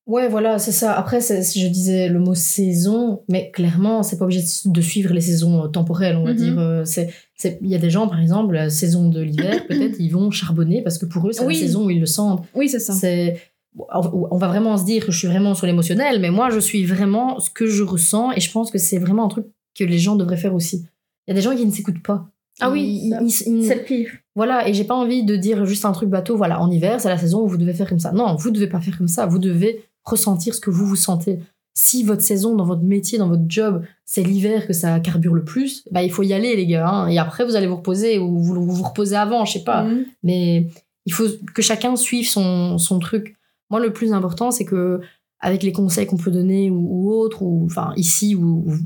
[0.07, 0.93] Ouais voilà c'est ça.
[0.93, 5.67] Après je disais le mot saison mais clairement c'est pas obligé de- suivre les saisons
[5.69, 6.37] temporelles on va Mhm.
[6.37, 6.81] dire.
[6.85, 7.09] c'est-
[7.43, 10.81] il y a des gens par exemple la saison de l'hiver peut-être ils vont charbonner
[10.81, 11.53] parce que pour eux c'est Oui.
[11.55, 12.45] la saison où ils le sentent.
[12.55, 12.93] Oui, c'est ça.
[12.93, 13.37] C'est
[13.77, 16.85] on va vraiment se dire que je suis vraiment sur l'émotionnel, mais moi je suis
[16.85, 19.97] vraiment ce que je ressens et je pense que c'est vraiment un truc que les
[19.99, 20.85] gens devraient faire aussi.
[21.27, 22.29] Il y a des gens qui ne s'écoutent pas.
[22.61, 24.11] Ah oui, Ils- C'est le pire.
[24.33, 27.09] voilà, et j'ai pas envie de dire juste un truc bateau, voilà, en hiver, c'est
[27.09, 28.13] la saison où vous devez faire comme ça.
[28.13, 31.39] Non, vous devez pas faire comme ça, vous devez ressentir ce que vous vous sentez.
[31.77, 35.43] Si votre saison dans votre métier, dans votre job, c'est l'hiver que ça carbure le
[35.43, 37.07] plus, bah il faut y aller les gars, hein.
[37.09, 39.83] et après vous allez vous reposer ou vous vous, reposez avant, je sais pas.
[39.83, 40.05] Mhm.
[40.23, 40.67] Mais
[41.05, 43.35] il faut que chacun suive son, son truc.
[43.69, 45.01] Moi, le plus important, c'est que
[45.39, 48.77] avec les conseils qu'on peut donner ou, ou autres, ou enfin ici ou, ou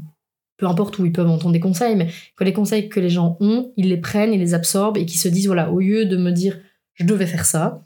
[0.57, 3.37] peu importe où ils peuvent entendre des conseils, mais que les conseils que les gens
[3.39, 6.17] ont, ils les prennent, ils les absorbent et qu'ils se disent voilà, au lieu de
[6.17, 6.59] me dire
[6.95, 7.85] je devais faire ça,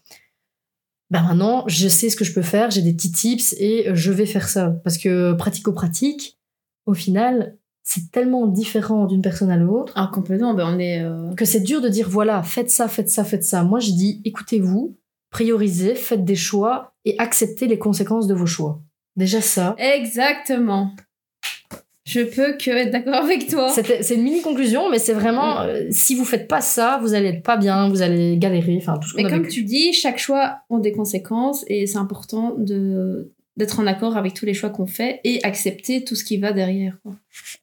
[1.13, 4.11] ben maintenant je sais ce que je peux faire, j'ai des petits tips et je
[4.11, 6.39] vais faire ça parce que pratico-pratique,
[6.85, 10.53] au final, c'est tellement différent d'une personne à l'autre Ah, complètement.
[10.53, 11.03] Ben, on est...
[11.03, 13.63] euh, que c'est dur de dire voilà, faites ça, faites ça, faites ça.
[13.63, 14.97] Moi, je dis écoutez-vous,
[15.29, 18.81] priorisez, faites des choix et acceptez les conséquences de vos choix.
[19.15, 19.75] Déjà ça.
[19.77, 20.95] Exactement.
[22.05, 23.69] Je peux que être d'accord avec toi.
[23.69, 27.29] C'est une mini conclusion, mais c'est vraiment euh, si vous faites pas ça, vous allez
[27.29, 29.49] être pas bien, vous allez galérer, enfin tout ce Mais comme vécu.
[29.49, 34.33] tu dis, chaque choix a des conséquences et c'est important de d'être en accord avec
[34.33, 36.97] tous les choix qu'on fait et accepter tout ce qui va derrière.
[37.03, 37.11] quoi.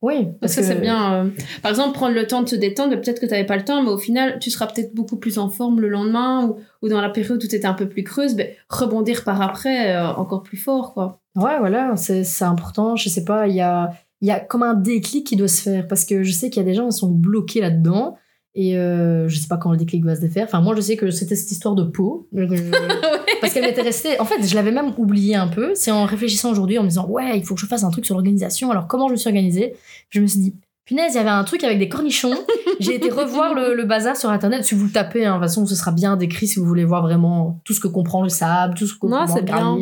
[0.03, 1.15] Oui, Parce que, c'est bien.
[1.25, 1.31] euh,
[1.63, 3.83] par exemple, prendre le temps de te détendre, peut-être que tu n'avais pas le temps,
[3.83, 7.01] mais au final, tu seras peut-être beaucoup plus en forme le lendemain ou, ou dans
[7.01, 10.45] la période où tu étais un peu plus creuse, ben, rebondir par après euh, encore
[10.45, 10.95] plus fort.
[10.95, 11.19] quoi.
[11.35, 12.95] Ouais, voilà, c'est c'est important.
[12.95, 15.63] Je sais pas, il y a, il y a comme un déclic qui doit se
[15.63, 18.17] faire parce que je sais qu'il y a des gens qui sont bloqués là-dedans.
[18.55, 20.45] Et euh, je sais pas quand le déclic va se défaire.
[20.45, 22.29] Enfin, moi, je sais que c'était cette histoire de peau.
[23.41, 24.19] Parce qu'elle m'était restée.
[24.21, 25.73] En fait, je l'avais même oublié un peu.
[25.75, 28.05] C'est en réfléchissant aujourd'hui, en me disant, ouais, il faut que je fasse un truc
[28.05, 28.71] sur l'organisation.
[28.73, 29.77] Alors, comment je me suis organisée?
[30.09, 30.55] Je me suis dit,
[30.85, 32.35] punaise, il y avait un truc avec des cornichons.
[32.81, 34.65] J'ai été revoir le, le bazar sur Internet.
[34.65, 36.85] Si vous le tapez, hein, de toute façon, ce sera bien décrit si vous voulez
[36.85, 39.79] voir vraiment tout ce que comprend le sable, tout ce que comprend le bien.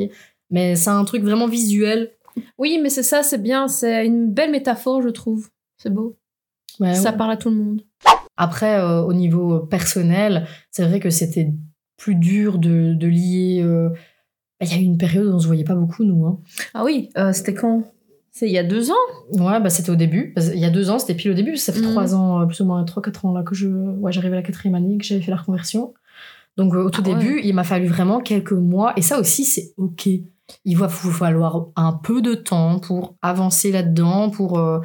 [0.50, 2.10] Mais c'est un truc vraiment visuel.
[2.58, 3.68] Oui, mais c'est ça, c'est bien.
[3.68, 5.48] C'est une belle métaphore, je trouve.
[5.76, 6.16] C'est beau.
[6.80, 7.16] Ouais, ça ouais.
[7.16, 7.82] parle à tout le monde.
[8.36, 11.52] Après, euh, au niveau personnel, c'est vrai que c'était
[11.96, 13.60] plus dur de, de lier.
[13.62, 13.88] euh,
[14.60, 16.24] bah, Il y a eu une période où on se voyait pas beaucoup, nous.
[16.26, 16.38] Hein.
[16.74, 17.82] Ah oui, euh, c'était quand?
[18.30, 18.94] C'est il y a deux ans?
[19.32, 20.32] Ouais, bah, c'était au début.
[20.34, 21.56] Parce- Il y a deux ans, c'était pile au début.
[21.56, 21.90] Ça fait Mhm.
[21.90, 23.66] trois ans, plus ou moins trois, quatre ans là que je.
[23.68, 25.94] Ouais, j'arrivais à la quatrième année, que j'avais fait la reconversion.
[26.56, 27.14] Donc, au tout Ah ouais.
[27.16, 28.92] début, il m'a fallu vraiment quelques mois.
[28.96, 30.08] Et ça aussi, c'est OK.
[30.64, 34.58] Il va vous falloir un peu de temps pour avancer là-dedans, pour.
[34.58, 34.80] euh,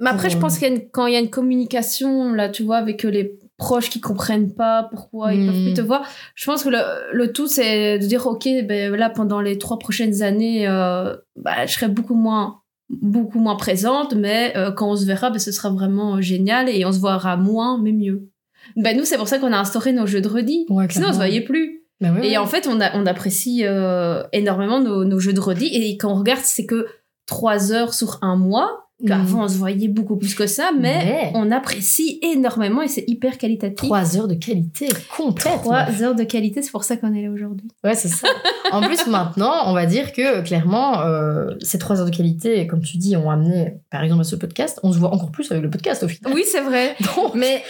[0.00, 1.30] Mais après, Pour, je euh, pense qu'il y a une- quand il y a une
[1.30, 5.46] communication, là, tu vois, avec les proches qui comprennent pas pourquoi ils Mm.
[5.46, 6.78] peuvent plus te voir, je pense que le,
[7.14, 11.64] le tout, c'est de dire, OK, ben là, pendant les trois prochaines années, euh, bah,
[11.66, 15.50] je serai beaucoup moins beaucoup moins présente, mais euh, quand on se verra, ben, ce
[15.50, 18.28] sera vraiment euh, génial et on se verra moins, mais mieux.
[18.76, 20.66] Ben, nous, c'est pour ça qu'on a instauré nos jeux de redis.
[20.68, 21.82] Ouais, Sinon, on se voyait plus.
[22.00, 22.36] Bah ouais, Et ouais.
[22.36, 25.66] en fait, on, a, on apprécie euh, énormément nos, nos jeux de redis.
[25.72, 26.86] Et quand on regarde, c'est que
[27.26, 28.85] trois heures sur un mois.
[29.10, 33.04] Avant, on se voyait beaucoup plus que ça, mais Mais- on apprécie énormément et c'est
[33.06, 33.76] hyper qualitatif.
[33.76, 35.52] Trois heures de qualité complète.
[35.60, 37.68] Trois heures de qualité, c'est pour ça qu'on est là aujourd'hui.
[37.84, 38.26] Ouais, c'est ça.
[38.72, 42.80] en plus, maintenant, on va dire que clairement, euh, ces trois heures de qualité, comme
[42.80, 44.80] tu dis, ont amené, par exemple, à ce podcast.
[44.82, 46.32] On se voit encore plus avec le podcast au final.
[46.32, 46.96] Oui, c'est vrai.
[47.16, 47.62] Donc, Mais,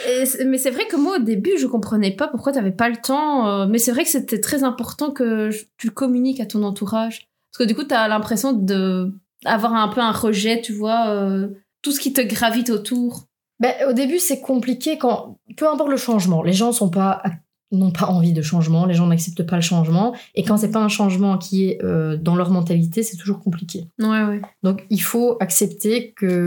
[0.46, 3.48] mais c'est vrai que moi, au début, je comprenais pas pourquoi tu pas le temps.
[3.48, 7.26] euh, mais c'est vrai que c'était très important que tu communiques à ton entourage.
[7.52, 9.12] Parce que du coup, tu as l'impression de
[9.44, 11.48] avoir un peu un rejet, tu vois, euh,
[11.82, 13.26] tout ce qui te gravite autour.
[13.60, 17.22] ben, au début, c'est compliqué quand, peu importe le changement, les gens sont pas
[17.72, 20.78] n'ont pas envie de changement, les gens n'acceptent pas le changement, et quand c'est pas
[20.78, 23.88] un changement qui est euh, dans leur mentalité, c'est toujours compliqué.
[23.98, 24.40] Ouais, ouais.
[24.62, 26.46] Donc il faut accepter que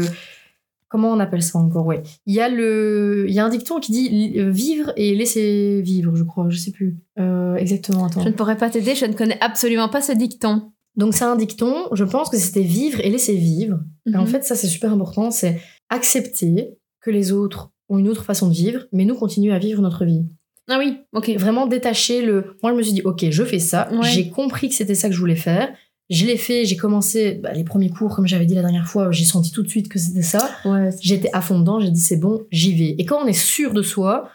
[0.88, 1.86] comment on appelle ça encore?
[1.86, 5.14] Ouais il y a le il y a un dicton qui dit euh, vivre et
[5.14, 8.96] laisser vivre je crois je sais plus Euh, exactement attends Je ne pourrais pas t'aider,
[8.96, 10.72] je ne connais absolument pas ce dicton.
[10.96, 14.28] Donc c'est un dicton je pense que c'était vivre et laisser vivre et en Mhm.
[14.28, 18.54] fait ça c'est super important c'est accepter que les autres ont une autre façon de
[18.54, 20.26] vivre mais nous continuer à vivre notre vie
[20.70, 21.30] Ah oui, ok.
[21.38, 22.56] vraiment détacher le.
[22.62, 23.90] Moi, je me suis dit, ok, je fais ça.
[23.92, 24.08] Ouais.
[24.08, 25.74] J'ai compris que c'était ça que je voulais faire.
[26.12, 26.64] Je l'ai fait.
[26.66, 29.10] J'ai commencé bah, les premiers cours, comme j'avais dit la dernière fois.
[29.12, 30.48] J'ai senti tout de suite que c'était ça.
[30.66, 30.92] Ouais.
[31.02, 31.80] J'étais à fond dedans.
[31.80, 32.96] J'ai dit, c'est bon, j'y vais.
[33.00, 34.30] Et quand on est sûr de soi,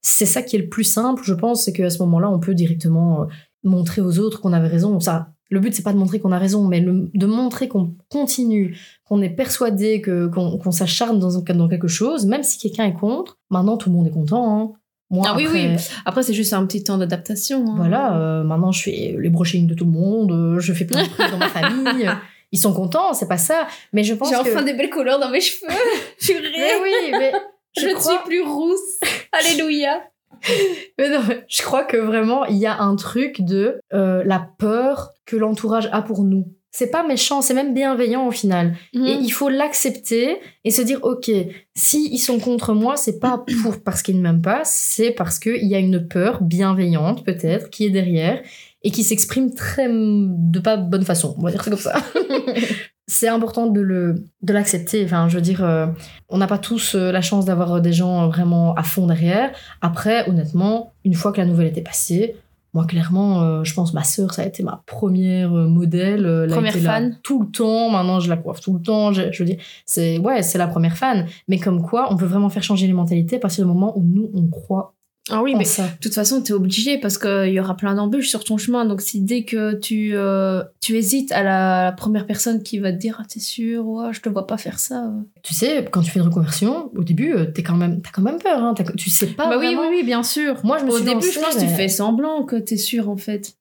[0.00, 2.54] c'est ça qui est le plus simple, je pense, c'est qu'à ce moment-là, on peut
[2.54, 3.26] directement euh,
[3.64, 5.00] montrer aux autres qu'on avait raison.
[5.00, 7.94] Ça, le but, c'est pas de montrer qu'on a raison, mais le- de montrer qu'on
[8.08, 12.94] continue, qu'on est persuadé, que, qu'on, qu'on s'acharne dans, quelque chose, même si quelqu'un est
[12.94, 13.36] contre.
[13.50, 14.58] Maintenant, tout le monde est content.
[14.60, 14.72] hein.
[15.12, 15.82] Moi, Ah oui, après- oui.
[16.06, 17.64] Après, c'est juste un petit temps d'adaptation.
[17.68, 17.74] hein.
[17.76, 21.02] voilà, euh, maintenant je fais les brushings de tout le monde, euh, je fais plein
[21.02, 22.08] de trucs dans ma famille.
[22.52, 23.66] Ils sont contents, c'est pas ça.
[23.92, 24.54] Mais je pense J'ai que.
[24.54, 25.66] enfin des belles couleurs dans mes cheveux.
[26.20, 26.42] Purée.
[26.56, 27.32] Mais oui, mais
[27.76, 28.78] Je, je, ne suis plus rousse.
[29.32, 30.00] Alléluia.
[30.98, 35.12] mais non, je crois que vraiment il y a un truc de euh, la peur
[35.26, 36.46] que l'entourage a pour nous.
[36.72, 38.76] C'est pas méchant, c'est même bienveillant au final.
[38.94, 39.06] Mhm.
[39.06, 41.30] Et il faut l'accepter et se dire ok,
[41.74, 45.38] si ils sont contre moi, c'est pas pour parce qu'ils ne m'aiment pas, c'est parce
[45.38, 48.40] qu'il y a une peur bienveillante peut-être qui est derrière
[48.82, 51.34] et qui s'exprime très de pas bonne façon.
[51.38, 51.96] On va dire ça comme ça.
[53.10, 55.04] c'est important de le de l'accepter.
[55.04, 55.86] Enfin, je veux dire, euh,
[56.28, 59.50] on n'a pas tous euh, la chance d'avoir des gens vraiment à fond derrière.
[59.80, 62.36] Après, honnêtement, une fois que la nouvelle était passée.
[62.72, 66.24] Moi, clairement, euh, je pense ma sœur, ça a été ma première euh, modèle.
[66.24, 67.18] euh, elle a Première là fan.
[67.24, 67.90] tout le temps.
[67.90, 69.12] Maintenant, je la coiffe tout le temps.
[69.12, 71.26] Je, je veux dire, c'est ouais, c'est la première fan.
[71.48, 74.04] Mais comme quoi, on peut vraiment faire changer les mentalités à partir du moment où
[74.04, 74.94] nous, on croit
[75.28, 77.94] Ah oui, en mais de toute façon, tu es obligé parce qu'il y aura plein
[77.94, 78.84] d'embûches sur ton chemin.
[78.84, 82.90] Donc, si dès que tu, euh, tu hésites à la, la première personne qui va
[82.92, 85.04] te dire Ah, T'es sûr ouais, Je te vois pas faire ça.
[85.04, 85.20] euh.
[85.42, 88.22] Tu sais, quand tu fais une reconversion, au début, euh, t'es quand même, t'as quand
[88.22, 88.62] même peur.
[88.64, 88.74] Hein.
[88.74, 89.48] T'as- Tu sais pas.
[89.50, 90.56] bah oui, oui, oui, bien sûr.
[90.64, 92.74] Moi, je me Au suis début, lancée, je pense que tu fais semblant que tu
[92.74, 93.54] es sûr en fait.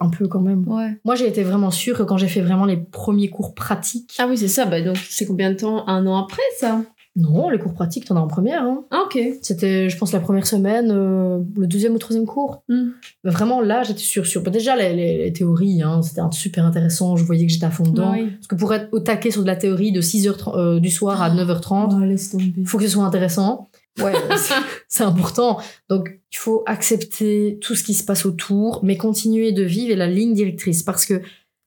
[0.00, 0.68] un peu quand même.
[0.68, 0.98] Ouais.
[1.04, 4.14] Moi, j'ai été vraiment sûre que quand j'ai fait vraiment les premiers cours pratiques.
[4.18, 4.66] Ah oui, c'est ça.
[4.66, 5.86] Bah, donc, c'est combien de temps?
[5.88, 6.82] Un an après ça?
[7.16, 8.62] Non, les cours pratiques, t'en as en première.
[8.64, 8.84] Hein.
[8.90, 9.16] Ah, ok.
[9.40, 12.64] C'était, je pense, la première semaine, euh, le deuxième ou troisième cours.
[12.68, 14.26] Mais Vraiment, là, j'étais sûre.
[14.26, 14.42] sûre.
[14.42, 17.14] Bah, déjà, les, les- les théories, hein, c'était un- super intéressant.
[17.16, 18.10] Je voyais que j'étais à fond dedans.
[18.12, 18.30] Ah oui.
[18.32, 21.22] Parce que pour être au taquet sur de la théorie de 6h euh, du soir
[21.22, 22.52] à 9h30, Oh, laisse tomber.
[22.56, 23.68] il faut que ce soit intéressant.
[24.02, 24.54] Ouais, c'est-
[24.88, 25.58] c'est important.
[25.88, 30.08] Donc, il faut accepter tout ce qui se passe autour, mais continuer de vivre la
[30.08, 30.82] ligne directrice.
[30.82, 31.22] Parce que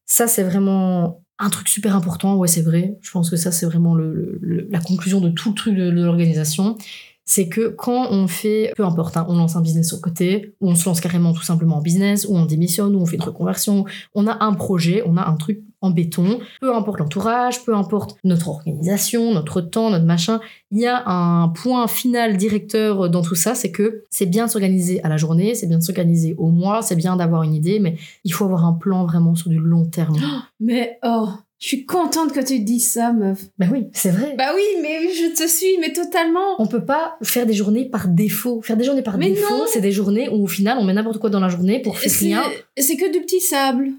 [0.05, 2.35] ça, c'est vraiment un truc super important.
[2.35, 2.97] Ouais, c'est vrai.
[3.01, 6.77] Je pense que ça, c'est vraiment la conclusion de tout le truc de, de l'organisation.
[7.25, 10.69] C'est que quand on fait, peu importe, hein, on lance un business au côté, ou
[10.69, 13.23] on se lance carrément tout simplement en business, ou on démissionne, ou on fait une
[13.23, 17.75] reconversion, on a un projet, on a un truc en béton, peu importe l'entourage, peu
[17.75, 20.39] importe notre organisation, notre temps, notre machin,
[20.71, 24.51] il y a un point final directeur dans tout ça, c'est que c'est bien de
[24.51, 27.79] s'organiser à la journée, c'est bien de s'organiser au mois, c'est bien d'avoir une idée,
[27.79, 30.17] mais il faut avoir un plan vraiment sur du long terme.
[30.59, 33.45] Mais oh, Je suis contente que tu dises ça, meuf.
[33.57, 34.35] Bah oui, c'est vrai.
[34.37, 36.59] Bah oui, mais je te suis, mais totalement.
[36.59, 38.61] On peut pas faire des journées par défaut.
[38.61, 41.19] Faire des journées par Mais défaut, c'est des journées où au final on met n'importe
[41.19, 42.43] quoi dans la journée pour faire rien.
[42.77, 43.91] c'est que du petit sable.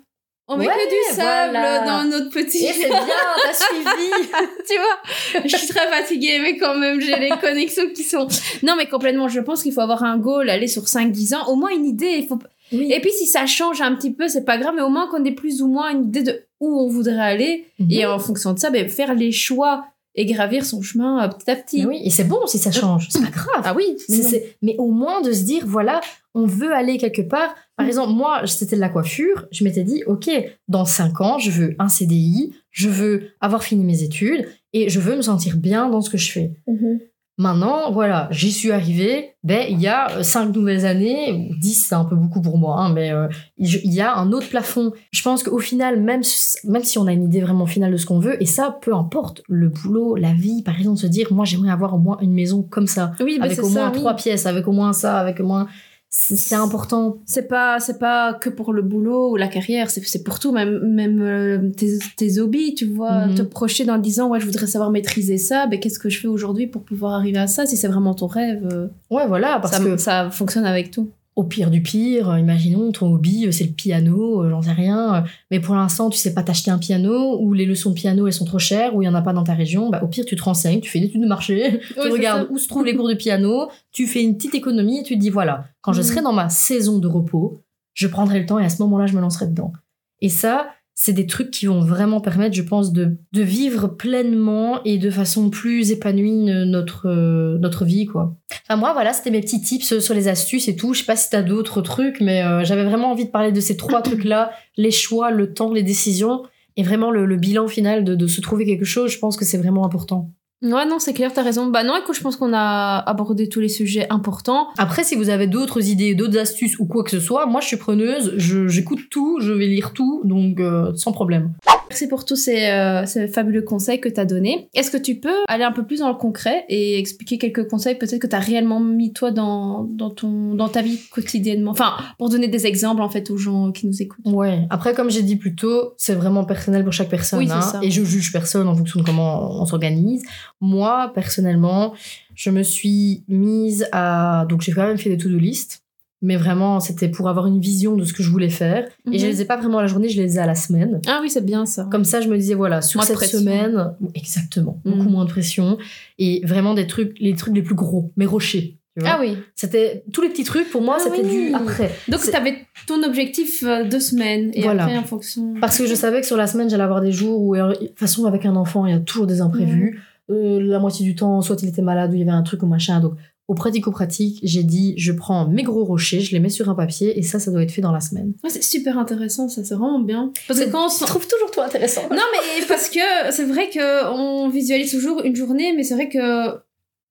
[0.51, 1.85] On met Ouais, que du sable voilà.
[1.85, 2.65] dans notre petit.
[2.65, 4.11] Et c'est bien, t'as suivi.
[4.69, 8.27] tu vois, je suis très fatiguée, mais quand même, j'ai les connexions qui sont.
[8.63, 11.57] Non, mais complètement, je pense qu'il faut avoir un goal, aller sur 5-10 ans, au
[11.57, 12.17] moins une idée.
[12.19, 12.39] Il faut...
[12.73, 12.91] Oui.
[12.93, 15.23] Et puis, si ça change un petit peu, c'est pas grave, mais au moins qu'on
[15.25, 17.67] ait plus ou moins une idée de où on voudrait aller.
[17.79, 17.91] Mhm.
[17.91, 19.85] Et en fonction de ça, ben, faire les choix
[20.19, 21.79] et gravir son chemin euh, petit à petit.
[21.83, 23.07] Mais oui, et c'est bon si ça change.
[23.11, 23.63] C'est pas grave.
[23.65, 26.01] Ah oui, mais c'est- mais au moins de se dire, voilà,
[26.35, 27.55] on veut aller quelque part.
[27.77, 27.89] Par Mm.
[27.89, 29.47] exemple, moi, c'était de la coiffure.
[29.53, 30.29] Je m'étais dit, OK,
[30.67, 34.99] dans 5 ans, je veux un CDI, je veux avoir fini mes études et je
[35.01, 36.53] veux me sentir bien dans ce que je fais.
[36.67, 36.99] Mhm.
[37.39, 39.31] Maintenant, voilà, j'y suis arrivée.
[39.45, 42.93] Ben, il y a 5 nouvelles années, 10, c'est un peu beaucoup pour moi, hein,
[42.93, 44.93] mais euh, il y a un autre plafond.
[45.13, 46.23] Je pense qu'au final, même,
[46.65, 48.93] même si on a une idée vraiment finale de ce qu'on veut, et ça, peu
[48.93, 52.33] importe, le boulot, la vie, par exemple, se dire, moi, j'aimerais avoir au moins une
[52.33, 53.99] maison comme ça Oui, ben, avec au moins ça, oui.
[53.99, 55.69] trois pièces, avec au moins ça, avec au moins.
[56.11, 57.19] C'est important.
[57.27, 60.53] C'est pas, c'est pas que pour le boulot ou la carrière, c'est, c'est pour tout,
[60.53, 63.27] même, même euh, tes, tes hobbies, tu vois.
[63.27, 63.35] Mhm.
[63.35, 66.19] Te projeter dans 10 ans, ouais, je voudrais savoir maîtriser ça, ben qu'est-ce que je
[66.19, 68.67] fais aujourd'hui pour pouvoir arriver à ça, si c'est vraiment ton rêve.
[68.73, 71.11] euh, Ouais, voilà, parce ça, que ça fonctionne avec tout.
[71.39, 74.73] Au pire du pire, euh, imaginons ton hobby, euh, c'est le piano, euh, j'en sais
[74.73, 75.23] rien,
[75.53, 78.33] mais pour l'instant, tu sais pas t'acheter un piano, ou les leçons de piano, elles
[78.33, 80.25] sont trop chères, ou il y en a pas dans ta région, bah, au pire,
[80.25, 82.97] tu te renseignes, tu fais une étude de marché, tu regardes où se trouvent les
[82.97, 86.01] cours de piano, tu fais une petite économie et tu te dis, voilà, quand je
[86.01, 86.07] Mhm.
[86.09, 87.61] serai dans ma saison de repos,
[87.95, 89.73] je prendrai le temps et à ce moment-là, je me lancerai dedans.
[90.21, 90.67] Et ça,
[91.01, 95.11] c'est des trucs qui vont vraiment permettre, je pense, de, de vivre pleinement et de
[95.11, 98.35] façon plus épanouie notre, euh, notre vie, quoi.
[98.65, 100.95] Enfin, moi, voilà, c'était mes petits tips sur les astuces et tout.
[100.95, 103.61] Je sais pas si t'as d'autres trucs, mais euh, j'avais vraiment envie de parler de
[103.61, 106.43] ces trois trucs-là, les choix, le temps, les décisions,
[106.77, 109.13] et vraiment le, le bilan final de, de se trouver quelque chose.
[109.13, 110.33] Je pense que c'est vraiment important.
[110.63, 111.67] Ouais, non, c'est clair, t'as raison.
[111.67, 114.69] Bah non, écoute, je pense qu'on a abordé tous les sujets importants.
[114.77, 117.67] Après, si vous avez d'autres idées, d'autres astuces ou quoi que ce soit, moi, je
[117.67, 121.53] suis preneuse, j'écoute tout, je vais lire tout, donc euh, sans problème.
[121.91, 124.69] Merci pour tous ces, euh, ces fabuleux conseils que t'as donnés.
[124.75, 127.95] Est-ce que tu peux aller un peu plus dans le concret et expliquer quelques conseils
[127.95, 131.71] peut-être que t'as réellement mis toi dans, dans, ton, dans ta vie quotidiennement?
[131.71, 134.27] Enfin, pour donner des exemples en fait aux gens qui nous écoutent.
[134.27, 134.67] Ouais.
[134.69, 137.39] Après, comme j'ai dit plus tôt, c'est vraiment personnel pour chaque personne.
[137.39, 137.81] Oui, c'est hein, ça.
[137.83, 140.23] Et je juge personne en fonction de comment on s'organise.
[140.61, 141.95] Moi, personnellement,
[142.35, 144.47] je me suis mise à.
[144.49, 145.83] Donc, j'ai quand même fait des to-do list.
[146.21, 148.89] Mais vraiment, c'était pour avoir une vision de ce que je voulais faire.
[149.13, 149.31] Et je Mhm.
[149.31, 151.01] les ai pas vraiment à la journée, je les ai à la semaine.
[151.07, 151.87] Ah oui, c'est bien ça.
[151.93, 154.95] Comme ça, je me disais, voilà, sur Moins cette semaine, exactement, Mhm.
[154.97, 155.79] beaucoup moins de pression.
[156.19, 158.75] Et vraiment des trucs, les trucs les plus gros, mes rochers.
[158.99, 159.05] tu.
[159.07, 159.37] Ah oui.
[159.55, 161.51] C'était tous les petits trucs, pour moi, Ah c'était oui.
[161.51, 161.93] du après.
[162.09, 164.83] Donc C'est- t'avais ton objectif euh, deux semaines et Voilà.
[164.87, 165.55] après en fonction.
[165.61, 167.75] Parce que je savais que sur la semaine, j'allais avoir des jours où, alors, de
[167.87, 170.03] toute façon, avec un enfant, il y a toujours des imprévus.
[170.31, 172.63] Euh, la moitié du temps, soit il était malade ou il y avait un truc
[172.63, 173.01] ou machin.
[173.01, 173.15] Donc,
[173.49, 177.19] au pratico-pratique, j'ai dit, je prends mes gros rochers, je les mets sur un papier
[177.19, 178.35] et ça, ça doit être fait dans la semaine.
[178.45, 180.33] Ouais, c'est super intéressant, ça c'est vraiment bien.
[180.47, 182.03] Parce que C'est- quand on se- trouve toujours toi intéressant.
[182.11, 186.11] Non mais parce que c'est vrai que on visualise toujours une journée, mais c'est vrai
[186.11, 186.59] que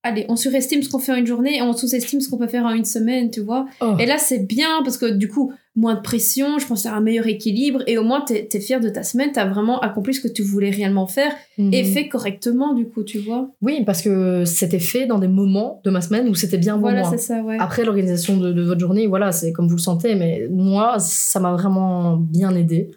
[0.03, 2.47] allez, on surestime ce qu'on fait en une journée et on sous-estime ce qu'on peut
[2.47, 3.65] faire en une semaine, tu vois.
[3.81, 3.95] Oh.
[3.99, 7.01] Et là c'est bien parce que du coup moins de pression, je pense à un
[7.01, 10.21] meilleur équilibre et au moins t'es es fier de ta semaine, t'as vraiment accompli ce
[10.21, 11.93] que tu voulais réellement faire et Mhm.
[11.93, 13.49] fait correctement du coup, tu vois.
[13.61, 16.81] Oui, parce que c'était fait dans des moments de ma semaine où c'était bien pour
[16.83, 17.11] Voilà moi.
[17.11, 17.57] c'est ça, ouais.
[17.59, 21.39] Après, l'organisation de, de votre journée, voilà, c'est comme vous le sentez, mais moi, ça
[21.39, 22.89] m'a vraiment bien aidé.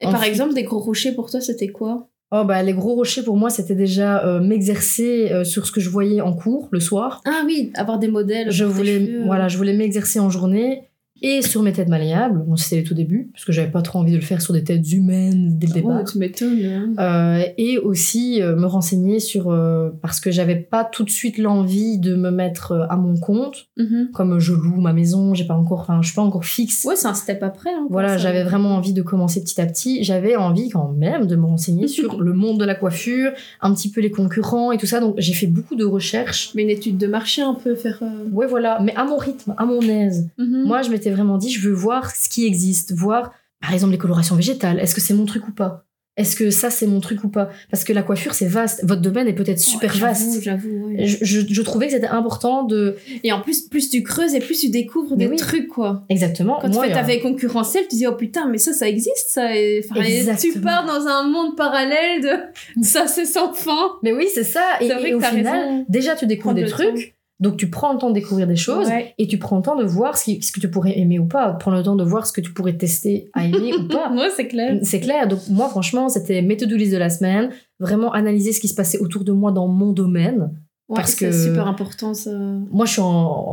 [0.00, 2.08] et par exemple des gros rochers pour toi c'était quoi?
[2.34, 5.82] Oh, bah, les gros rochers, pour moi, c'était déjà euh, m'exercer euh, sur ce que
[5.82, 7.20] je voyais en cours le soir.
[7.26, 8.50] Ah oui, avoir des modèles.
[8.50, 9.24] Je voulais, cheveux.
[9.26, 10.88] voilà, je voulais m'exercer en journée
[11.22, 12.42] et sur mes têtes malléables.
[12.46, 14.52] Bon, c'était les tout débuts, parce que j'avais pas trop envie de le faire sur
[14.52, 16.00] des têtes humaines dès le départ.
[16.02, 16.64] Oh, tu m'étonnes.
[16.64, 16.92] hein.
[16.98, 21.38] Euh, et aussi euh, me renseigner sur euh, parce que j'avais pas tout de suite
[21.38, 24.08] l'envie de me mettre à mon compte Mhm.
[24.12, 26.96] comme je loue ma maison j'ai pas encore enfin je suis pas encore fixe Ouais,
[26.96, 27.70] c'est un step après.
[27.70, 31.36] hein, voilà j'avais vraiment envie de commencer petit à petit j'avais envie quand même de
[31.36, 34.86] me renseigner sur le monde de la coiffure un petit peu les concurrents et tout
[34.86, 37.98] ça donc j'ai fait beaucoup de recherches Mais une étude de marché un peu, faire.
[38.32, 40.64] ouais voilà mais à mon rythme à mon aise mhm.
[40.66, 43.98] moi je m'étais vraiment dit je veux voir ce qui existe voir par exemple les
[43.98, 45.84] colorations végétales est-ce que c'est mon truc ou pas?
[46.18, 47.48] Est-ce que ça c'est mon truc ou pas?
[47.70, 50.88] Parce que la coiffure c'est vaste votre domaine est peut-être super Ouais, vaste J'avoue.
[50.88, 51.06] ouais.
[51.06, 54.40] je, je, je trouvais que c'était important de Et en plus, plus tu creuses et
[54.40, 55.36] plus tu découvres Mais des oui.
[55.38, 56.04] trucs, quoi.
[56.10, 58.74] exactement Quand moi, tu fais ta a- veille concurrentielle, tu dis oh putain, mais ça,
[58.74, 59.56] ça existe, ça.
[59.56, 63.92] Et, et tu pars dans un monde parallèle de ça, c'est sans fin.
[64.02, 65.86] mais oui c'est ça et, et que au final raison.
[65.88, 69.14] déjà tu découvres des trucs Donc tu prends le temps de découvrir des choses Ouais.
[69.18, 71.26] et tu prends le temps de voir ce, qui- ce que tu pourrais aimer ou
[71.26, 71.52] pas.
[71.54, 74.10] Prends le temps de voir ce que tu pourrais tester à aimer ou pas.
[74.14, 74.78] Ouais, c'est clair.
[74.82, 75.26] C'est clair.
[75.28, 76.40] Donc moi, franchement, c'était
[76.76, 77.50] list de la semaine.
[77.80, 80.52] Vraiment analyser ce qui se passait autour de moi dans mon domaine.
[80.88, 82.30] Ouais, Parce c'est que- super important ça.
[82.70, 83.06] Moi, je suis en,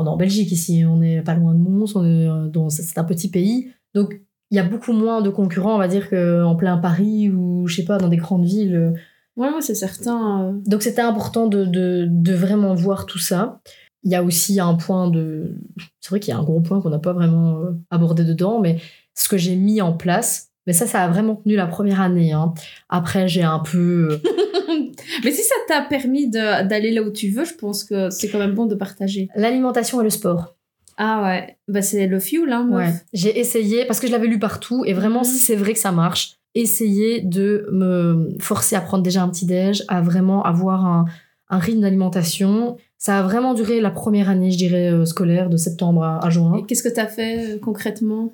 [0.05, 0.83] en Belgique ici.
[0.85, 1.95] On n'est pas loin de Mons.
[1.95, 3.71] On est euh, dans, c'est c'est un petit pays.
[3.95, 4.21] Donc
[4.51, 7.75] il y a beaucoup moins de concurrents, on va dire, qu'en plein Paris ou, je
[7.75, 8.93] sais pas, dans des grandes villes.
[9.39, 10.49] Ouais, ouais, c'est certain.
[10.49, 10.51] euh.
[10.67, 13.61] Donc c'était important de, de, de vraiment voir tout ça.
[14.03, 15.55] Il y a aussi un point de...
[15.99, 18.59] C'est vrai qu'il y a un gros point qu'on n'a pas vraiment euh, abordé dedans,
[18.59, 18.79] mais
[19.15, 22.31] ce que j'ai mis en place, mais ça, ça a vraiment tenu la première année.
[22.31, 22.53] hein.
[22.89, 24.09] Après, j'ai un peu...
[24.11, 24.17] euh,
[25.23, 28.37] Mais si ça t'a permis d'aller là où tu veux, je pense que c'est quand
[28.39, 29.27] même bon de partager.
[29.35, 30.55] L'alimentation et le sport.
[30.97, 32.87] Ah ouais, bah c'est le fuel, hein, meuf.
[32.87, 32.93] Ouais.
[33.13, 35.91] J'ai essayé, parce que je l'avais lu partout, et vraiment, si c'est vrai que ça
[35.93, 41.05] marche, essayer de me forcer à prendre déjà un petit déj, à vraiment avoir un,
[41.49, 42.77] un rythme d'alimentation.
[42.97, 46.29] Ça a vraiment duré la première année, je dirais, euh, scolaire, de septembre à, à
[46.29, 46.55] juin.
[46.57, 48.33] Et qu'est-ce que t'as fait euh, concrètement?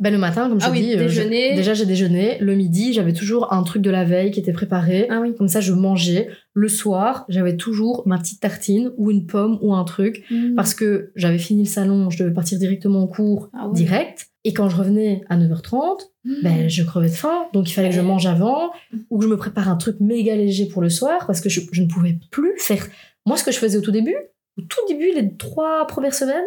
[0.00, 1.54] Ben, le matin, comme je Ah oui, dis, euh, déjeuner.
[1.54, 2.38] déjà j'ai déjeuné.
[2.40, 5.06] Le midi, j'avais toujours un truc de la veille qui était préparé.
[5.08, 5.34] Ah oui.
[5.36, 6.28] Comme ça, je mangeais.
[6.56, 10.24] Le soir, j'avais toujours ma petite tartine ou une pomme ou un truc.
[10.30, 10.54] Mm.
[10.54, 13.74] Parce que j'avais fini le salon, je devais partir directement au cours, Ah ouais.
[13.74, 14.28] direct.
[14.44, 16.00] Et quand je revenais à 9h30,
[16.42, 17.46] ben, je crevais de faim.
[17.52, 18.70] Donc il fallait que je mange avant
[19.10, 21.60] ou que je me prépare un truc méga léger pour le soir parce que je,
[21.72, 22.86] je ne pouvais plus faire.
[23.26, 24.16] Moi, ce que je faisais au tout début,
[24.58, 26.44] au tout début, les trois premières semaines,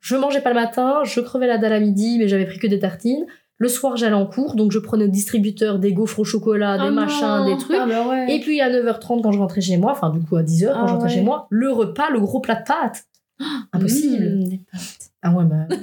[0.00, 2.66] je mangeais pas le matin, je crevais la dalle à midi, mais j'avais pris que
[2.66, 3.24] des tartines.
[3.60, 6.90] Le soir, j'allais en cours, donc je prenais au distributeur des gaufres au chocolat, des
[6.90, 7.44] machins, non.
[7.44, 7.76] des trucs.
[7.80, 8.34] Ah bah ouais.
[8.34, 10.80] Et puis à 9h30 quand je rentrais chez moi, enfin du coup à 10h quand
[10.80, 11.14] Ah je rentrais ouais.
[11.14, 13.04] chez moi, le repas, le gros plat de pâtes.
[13.72, 14.36] Impossible.
[14.36, 15.10] Mm, des pâtes.
[15.22, 15.66] Ah ouais, bah.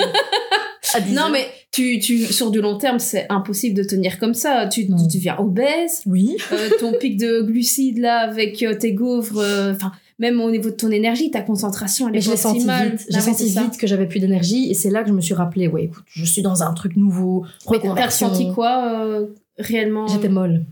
[0.93, 4.33] à 10 Non mais tu, tu, sur du long terme, c'est impossible de tenir comme
[4.33, 4.67] ça.
[4.67, 6.01] Tu, tu deviens obèse.
[6.05, 6.37] Oui.
[6.53, 10.69] Euh, ton pic de glucides là avec euh, tes gaufres, euh, enfin même au niveau
[10.69, 12.67] de ton énergie, ta concentration elle est pas vite.
[12.67, 13.63] Ah J'ai senti ça.
[13.63, 16.03] vite que j'avais plus d'énergie et c'est là que je me suis rappelé, ouais, écoute,
[16.07, 17.45] je suis dans un truc nouveau.
[17.67, 20.07] T'as ressenti quoi euh, réellement?
[20.07, 20.65] J'étais molle.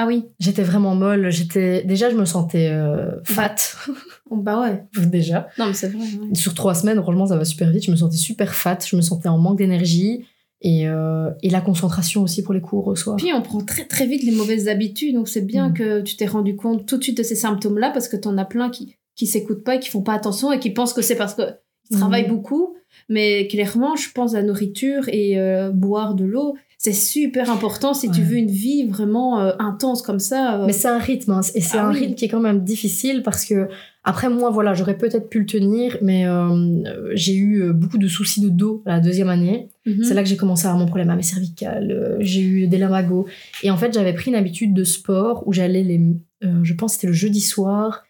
[0.00, 0.26] Ah oui.
[0.38, 1.30] J'étais vraiment molle.
[1.30, 3.56] J'étais déjà, je me sentais euh, fat
[4.30, 4.84] bah ouais.
[5.06, 5.48] déjà.
[5.58, 5.98] Non mais c'est vrai.
[5.98, 6.34] ouais.
[6.34, 7.84] Sur trois semaines, franchement, ça va super vite.
[7.84, 8.78] Je me sentais super fat.
[8.88, 10.24] Je me sentais en manque d'énergie
[10.60, 13.16] et, euh, et la concentration aussi pour les cours au soir.
[13.16, 15.74] Puis on prend très très vite les mauvaises habitudes, donc c'est bien Mm.
[15.74, 18.44] que tu t'es rendu compte tout de suite de ces symptômes-là parce que t'en as
[18.44, 21.16] plein qui qui s'écoutent pas et qui font pas attention et qui pensent que c'est
[21.16, 21.42] parce que
[21.90, 22.00] ils Mm.
[22.00, 22.74] travaillent beaucoup,
[23.08, 27.94] mais clairement, je pense à la nourriture et euh, boire de l'eau, c'est super important
[27.94, 30.60] si tu veux une vie vraiment euh, intense comme ça.
[30.60, 30.66] euh.
[30.66, 32.00] Mais c'est un rythme, hein, et c'est Ah un oui.
[32.00, 33.68] rythme qui est quand même difficile parce que,
[34.08, 36.82] après moi, voilà, j'aurais peut-être pu le tenir, mais euh,
[37.14, 39.68] j'ai eu euh, beaucoup de soucis de dos la deuxième année.
[39.84, 40.02] Mhm.
[40.02, 42.66] C'est là que j'ai commencé à avoir mon problème à mes cervicales, euh, j'ai eu
[42.68, 43.26] des lamagos.
[43.62, 46.00] Et en fait, j'avais pris une habitude de sport où j'allais les.
[46.42, 48.04] euh, je pense c'était le jeudi soir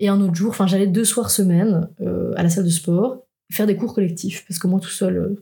[0.00, 1.88] et un autre jour, enfin, j'allais deux soirs semaine
[2.36, 5.36] à la salle de sport faire des cours collectifs parce que moi tout seul,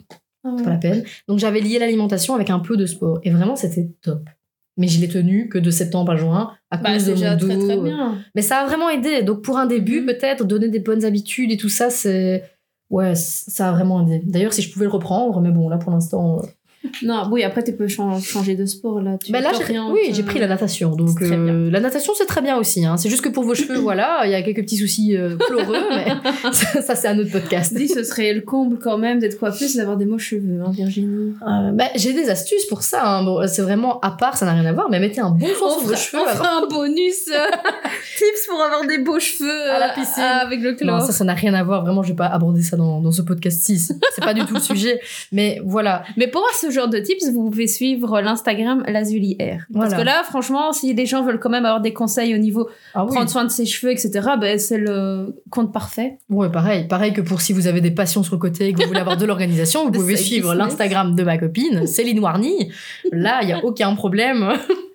[0.44, 0.62] Ah ouais.
[0.62, 1.04] pas la peine.
[1.28, 4.28] Donc j'avais lié l'alimentation avec un peu de sport et vraiment c'était top.
[4.76, 7.36] Mais je l'ai tenu que de septembre à juin à Bah, cause de déjà mon
[7.38, 7.46] dos.
[7.46, 8.18] très très euh, bien.
[8.34, 9.22] Mais ça a vraiment aidé.
[9.22, 10.06] Donc pour un début, Mhm.
[10.06, 12.44] peut-être donner des bonnes habitudes et tout ça, c'est
[12.90, 14.20] ouais, ça a vraiment aidé.
[14.24, 16.42] D'ailleurs, si je pouvais le reprendre, mais bon là pour l'instant.
[16.86, 19.16] Euh, Non, oui, après tu peux chan- changer de sport là.
[19.22, 19.50] Tu bah là,
[19.92, 20.94] oui, euh, j'ai pris la natation.
[20.94, 22.84] Donc euh, la natation, c'est très bien aussi.
[22.84, 22.96] hein.
[22.96, 25.76] C'est juste que pour vos cheveux, voilà, il y a quelques petits soucis euh, pleureux,
[25.90, 26.06] mais
[26.52, 27.74] ça, ça, c'est un autre podcast.
[27.74, 30.70] Dis, ce serait le comble quand même d'être coiffeuse et d'avoir des beaux cheveux, hein,
[30.72, 31.34] Virginie.
[31.42, 33.06] Euh, bah, j'ai des astuces pour ça.
[33.06, 33.24] hein.
[33.24, 35.54] Bon, c'est vraiment à part, ça n'a rien à voir, mais mettez un bon On
[35.78, 36.22] sur vos cheveux.
[36.22, 37.38] on fera un bonus euh,
[38.18, 40.22] tips pour avoir des beaux cheveux À la euh, piscine.
[40.22, 41.02] avec le Non, chlore.
[41.02, 41.82] ça, ça n'a rien à voir.
[41.84, 43.78] Vraiment, je vais pas aborder ça dans, dans ce podcast-ci.
[43.78, 45.00] C'est c'est pas du tout le sujet.
[45.32, 46.02] Mais voilà.
[46.16, 49.66] Mais pour voir ce genre de tips, vous pouvez suivre l'Instagram Lazuli Air.
[49.72, 52.68] Parce que là, franchement, si les gens veulent quand même avoir des conseils au niveau
[52.94, 53.12] Ah oui.
[53.12, 54.10] prendre soin de ses cheveux, etc.,
[54.40, 56.18] ben, c'est le compte parfait.
[56.30, 56.86] Ouais, pareil.
[56.88, 59.00] Pareil que pour si vous avez des passions sur le côté et que vous voulez
[59.00, 62.70] avoir de l'organisation, vous pouvez suivre l'Instagram de ma copine, Céline Warny.
[63.12, 64.52] Là, il y a aucun problème.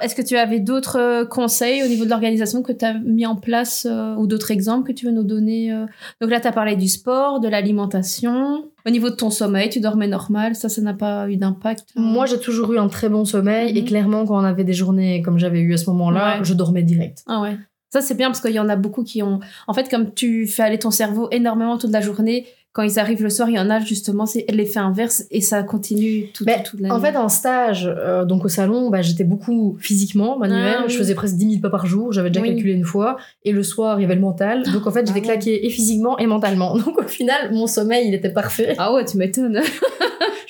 [0.00, 3.26] Est-ce que tu avais d'autres euh, conseils au niveau de l'organisation que tu as mis
[3.26, 5.86] en place euh, ou d'autres exemples que tu veux nous donner euh?
[6.20, 8.64] Donc là, tu as parlé du sport, de l'alimentation.
[8.86, 12.00] Au niveau de ton sommeil, tu dormais normal, ça, ça n'a pas eu d'impact euh
[12.00, 13.88] Moi, j'ai toujours eu un très bon sommeil et Mhm.
[13.88, 16.44] clairement, quand on avait des journées comme j'avais eu à ce moment-là, Ouais.
[16.44, 17.22] je dormais direct.
[17.26, 17.56] Ah ouais.
[17.92, 19.40] Ça, c'est bien parce qu'il y en a beaucoup qui ont.
[19.66, 23.22] En fait, comme tu fais aller ton cerveau énormément toute la journée, quand ils arrivent
[23.22, 26.62] le soir, il y en a justement, c'est l'effet inverse et ça continue tout, Mais
[26.62, 30.74] toute la En fait, en stage, euh, donc au salon, bah, j'étais beaucoup physiquement, manuel.
[30.78, 30.92] Ah, oui.
[30.92, 32.12] Je faisais presque 10 000 pas par jour.
[32.12, 32.50] J'avais déjà Oui.
[32.50, 33.16] calculé une fois.
[33.44, 34.62] Et le soir, il y avait le mental.
[34.72, 35.26] Donc en fait, j'étais Ah ouais.
[35.38, 36.76] claquée et physiquement et mentalement.
[36.78, 38.74] Donc au final, mon sommeil, il était parfait.
[38.78, 39.60] Ah ouais, tu m'étonnes.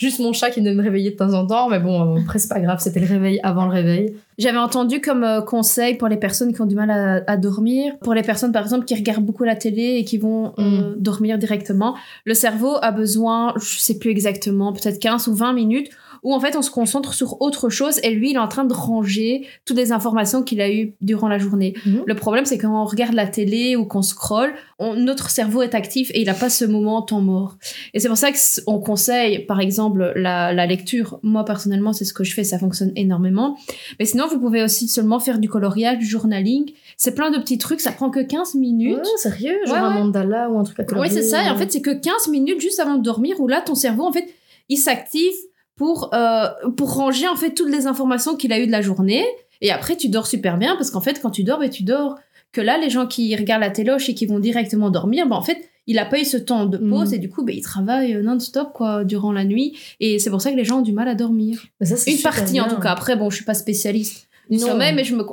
[0.01, 1.69] Juste mon chat qui venait me réveiller de temps en temps.
[1.69, 2.79] Mais bon, euh, après, c'est pas grave.
[2.81, 4.17] C'était le réveil avant le réveil.
[4.39, 7.93] J'avais entendu comme euh, conseil pour les personnes qui ont du mal à, à dormir,
[8.01, 11.37] pour les personnes par exemple qui regardent beaucoup la télé et qui vont euh, dormir
[11.37, 15.91] directement, le cerveau a besoin, je sais plus exactement, peut-être 15 ou 20 minutes
[16.23, 18.65] où en fait on se concentre sur autre chose et lui il est en train
[18.65, 21.75] de ranger toutes les informations qu'il a eues durant la journée.
[21.87, 22.03] Mhm.
[22.07, 25.75] Le problème c'est quand on regarde la télé ou qu'on scrolle, on- notre cerveau est
[25.75, 27.57] actif et il n'a pas ce moment temps mort.
[27.95, 31.19] Et c'est pour ça qu'on conseille par exemple la, la lecture.
[31.23, 33.57] Moi personnellement c'est ce que je fais, ça fonctionne énormément.
[33.99, 36.73] Mais sinon vous pouvez aussi seulement faire du coloriage, du journaling.
[36.97, 38.99] C'est plein de petits trucs, ça prend que 15 minutes.
[38.99, 41.45] Ouais, sérieux Genre Ouais, un mandala ou un truc à Oui, colorier c'est ça.
[41.45, 44.05] Et en fait, c'est que 15 minutes juste avant de dormir où là, ton cerveau,
[44.05, 44.27] en fait,
[44.69, 45.33] il s'active
[45.81, 49.25] pour, euh, pour ranger, en fait, toutes les informations qu'il a eues de la journée.
[49.63, 52.17] Et après, tu dors super bien parce qu'en fait, quand tu dors, ben, tu dors.
[52.53, 55.41] Que là, les gens qui regardent la téloche et qui vont directement dormir, ben, en
[55.43, 55.57] fait,
[55.87, 57.15] il a pas eu ce temps de pause Mhm.
[57.15, 59.75] et du coup, ben, il travaille euh, non-stop, quoi, durant la nuit.
[60.01, 61.65] Et c'est pour ça que les gens ont du mal à dormir.
[61.81, 62.91] Ça, c'est Une partie, en tout cas.
[62.91, 64.67] Après, bon, je suis pas spécialiste du Non.
[64.67, 65.25] sommeil, mais je me,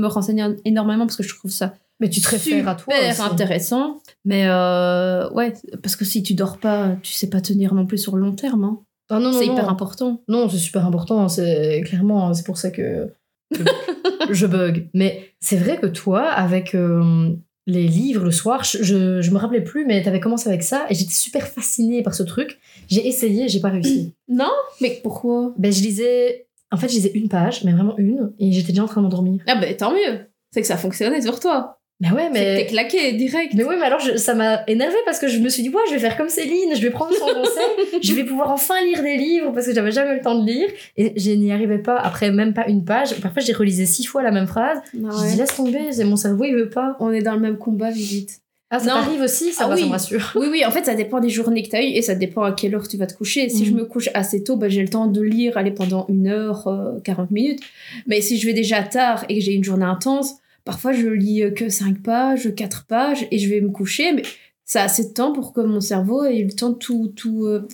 [0.00, 3.24] me renseigne énormément parce que je trouve ça Mais tu te réfères à toi super
[3.32, 4.00] intéressant.
[4.24, 7.98] Mais euh, ouais, parce que si tu dors pas, tu sais pas tenir non plus
[7.98, 8.62] sur le long terme.
[8.64, 8.78] hein.
[9.10, 9.54] Ah non, non, C'est non.
[9.54, 10.22] hyper important.
[10.28, 11.28] Non, c'est super important.
[11.28, 13.10] C'est clairement, c'est pour ça que
[14.30, 14.88] je bug.
[14.94, 17.30] Mais c'est vrai que toi, avec euh,
[17.66, 21.12] les livres le soir, je me rappelais plus, mais t'avais commencé avec ça et j'étais
[21.14, 22.58] super fascinée par ce truc.
[22.88, 24.14] J'ai essayé, j'ai pas réussi.
[24.28, 24.50] Non?
[24.82, 25.54] Mais pourquoi?
[25.56, 28.84] Ben, je lisais, en fait, je lisais une page, mais vraiment une, et j'étais déjà
[28.84, 29.42] en train de m'endormir.
[29.46, 30.26] Ah ben tant mieux.
[30.52, 31.77] C'est que ça fonctionnait sur toi.
[32.00, 32.56] Mais ouais, C'est que mais.
[32.58, 33.54] T'es claqué direct.
[33.54, 35.82] Mais oui, mais alors je- ça m'a énervé parce que je me suis dit, ouais,
[35.88, 39.02] je vais faire comme Céline, je vais prendre son conseil, je vais pouvoir enfin lire
[39.02, 41.78] des livres parce que j'avais jamais eu le temps de lire et je n'y arrivais
[41.78, 43.20] pas après même pas une page.
[43.20, 44.78] Parfois, j'ai relisé six fois la même phrase.
[44.84, 45.30] Ah Je ouais.
[45.32, 46.96] dis, laisse tomber, c'est mon cerveau, il veut pas.
[47.00, 48.40] On est dans le même combat, vite.
[48.70, 49.86] Ah, ça t'arrive aussi, ça Ah va, ça oui.
[49.88, 50.32] me rassure.
[50.36, 52.42] Oui, oui, en fait, ça dépend des journées que tu as eues et ça dépend
[52.42, 53.48] à quelle heure tu vas te coucher.
[53.48, 53.68] Si Mhm.
[53.70, 56.68] je me couche assez tôt, ben, j'ai le temps de lire aller pendant une heure,
[56.68, 57.60] euh, 40 minutes.
[58.06, 60.34] Mais si je vais déjà tard et que j'ai une journée intense,
[60.68, 64.12] parfois je lis euh, que 5 pages, 4 pages et je vais me coucher.
[64.12, 64.22] Mais
[64.66, 67.10] ça a assez de temps pour que mon cerveau ait eu le temps de tout,
[67.16, 67.66] tout, euh,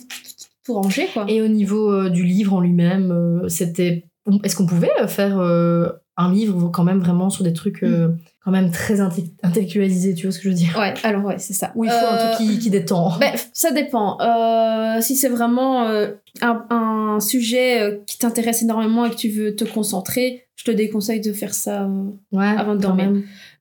[0.65, 1.25] tout ranger, quoi.
[1.27, 4.05] Et au niveau euh, du livre en lui-même, euh, c'était.
[4.45, 8.07] Est-ce qu'on pouvait faire un livre quand même vraiment sur des trucs euh,
[8.43, 10.75] quand même très inte- intellectualisés, tu vois ce que je veux dire?
[10.79, 11.73] Ouais, alors ouais, c'est ça.
[11.75, 13.19] Où il faut un truc qui, qui détend.
[13.19, 14.17] Ben, ça dépend.
[15.01, 15.83] Si c'est vraiment
[16.41, 21.21] un, un sujet qui t'intéresse énormément et que tu veux te concentrer, je te déconseille
[21.21, 21.83] de faire ça.
[21.83, 22.05] euh.
[22.31, 23.11] ouais, avant de dormir.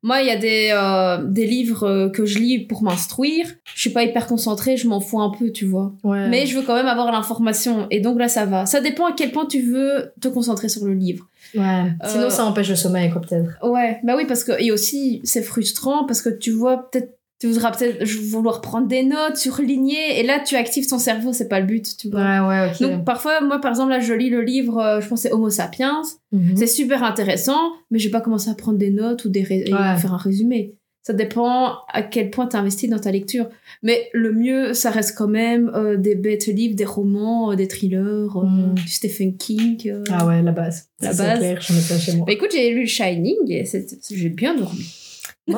[0.03, 3.47] Moi, il y a des, euh, des livres euh, que je lis pour m'instruire.
[3.75, 5.95] Je suis pas hyper concentrée, je m'en fous un peu, tu vois.
[6.05, 6.29] Ouais.
[6.29, 7.87] Mais je veux quand même avoir l'information.
[7.91, 8.67] Et donc là, ça va.
[8.67, 11.27] Ça dépend à quel point tu veux te concentrer sur le livre.
[11.55, 11.85] Ouais.
[12.07, 13.51] Sinon, Euh, ça empêche le sommeil, quoi, peut-être.
[13.67, 14.53] Ouais, bah oui, parce que.
[14.63, 17.17] Et aussi, c'est frustrant parce que tu vois, peut-être.
[17.45, 21.47] Tu voudras peut-être vouloir prendre des notes, surligner, et là tu actives ton cerveau, c'est
[21.49, 22.21] pas le but, tu vois.
[22.21, 22.73] Ouais, ouais.
[22.81, 25.51] Donc parfois, moi par exemple, là je lis le livre, euh, je pense c'est Homo
[25.51, 26.01] sapiens,
[26.33, 26.57] Mhm.
[26.57, 29.67] c'est super intéressant, mais je vais pas commencer à prendre des notes ou des Ouais.
[29.99, 30.73] faire un résumé.
[31.03, 33.51] Ça dépend à quel point tu investi dans ta lecture.
[33.83, 37.69] Mais le mieux, ça reste quand même euh, des bêtes livres, des romans, euh, des
[37.69, 38.01] thrillers,
[38.35, 38.73] Mm.
[38.75, 39.93] du Stephen King.
[40.11, 40.89] Ah ouais, la base.
[41.03, 41.39] La Ça, base.
[41.41, 42.25] clair, je mets ça chez moi.
[42.27, 43.65] Bah écoute, j'ai lu Shining et
[44.13, 44.87] j'ai bien dormi.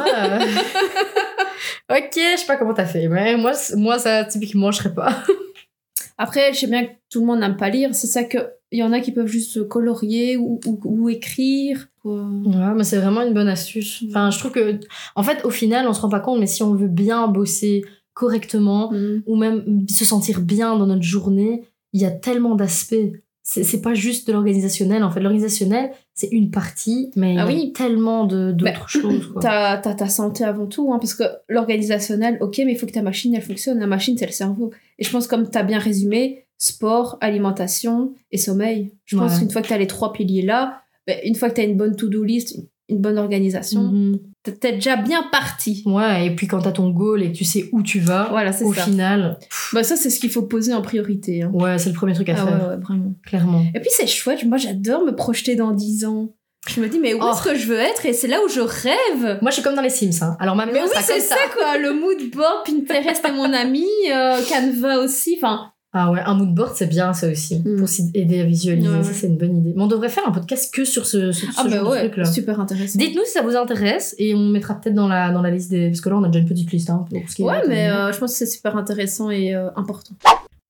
[1.91, 5.23] ok, je sais pas comment t'as fait, mais moi, moi ça, typiquement, je serais pas.
[6.19, 7.95] Après, je sais bien que tout le monde n'aime pas lire.
[7.95, 8.39] C'est ça que
[8.73, 11.89] il y en a qui peuvent juste colorier ou, ou, ou écrire.
[12.05, 14.03] Ouais, mais c'est vraiment une bonne astuce.
[14.09, 14.81] Enfin, je trouve que,
[15.15, 17.85] en fait, au final, on se rend pas compte, mais si on veut bien bosser
[18.15, 19.23] correctement, Mm.
[19.27, 22.95] ou même se sentir bien dans notre journée, il y a tellement d'aspects.
[23.43, 25.05] C'est c'est pas juste de l'organisationnel.
[25.05, 29.27] En fait, l'organisationnel, c'est une partie, mais il y Ah a tellement de- d'autres choses.
[29.33, 29.43] Quoi.
[29.43, 32.93] T'as t'as ta santé avant tout, hein, parce que l'organisationnel, ok, mais il faut que
[32.93, 33.79] ta machine, elle fonctionne.
[33.79, 34.71] La machine, c'est le cerveau.
[34.99, 38.93] Et je pense, comme t'as bien résumé, sport, alimentation et sommeil.
[39.05, 41.65] Je pense qu'une fois que t'as les trois piliers là, ben, une fois que t'as
[41.65, 42.59] une bonne to-do list,
[42.89, 44.19] une bonne organisation, Mhm.
[44.53, 45.83] T'es- déjà bien parti.
[45.87, 48.51] Ouais, et puis quand t'as ton goal et que tu sais où tu vas, Voilà,
[48.63, 48.83] au ça.
[48.83, 49.39] final,
[49.73, 51.43] Bah, ça, c'est ce qu'il faut poser en priorité.
[51.43, 51.51] hein.
[51.53, 53.13] ouais, c'est le premier truc à Ah ouais, faire, ouais, vraiment.
[53.27, 53.63] clairement.
[53.75, 56.31] Et puis c'est chouette, moi j'adore me projeter dans 10 ans.
[56.69, 57.31] Je me dis, mais où Oh.
[57.33, 58.07] est-ce que je veux être?
[58.07, 59.39] Et c'est là où je rêve.
[59.41, 60.11] Moi, je suis comme dans les Sims.
[60.23, 60.37] Hein.
[60.41, 61.79] Alors, ma Mais maison, oui, c'est ça, quoi.
[61.79, 65.37] Le mood board, Pinterest est mon ami, euh, Canva aussi.
[65.41, 67.77] Enfin, Ah ouais, un mood board, c'est bien ça aussi, Mm.
[67.79, 68.89] pour aider à visualiser.
[68.89, 69.15] Ouais, Ça, ouais.
[69.15, 69.73] c'est une bonne idée.
[69.75, 71.91] Mais on devrait faire un podcast que sur ce, ce, ce ah bah genre de
[71.91, 72.99] ouais, super intéressant.
[72.99, 75.89] Dites-nous si ça vous intéresse et on mettra peut-être dans la, dans la liste des.
[75.89, 76.91] Parce que là, on a déjà une petite liste.
[76.91, 79.55] Hein, pour ce qui est Ouais, mais euh, je pense que c'est super intéressant et
[79.55, 80.15] euh, important.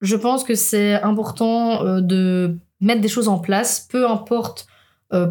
[0.00, 4.66] Je pense que c'est important euh, de mettre des choses en place, peu importe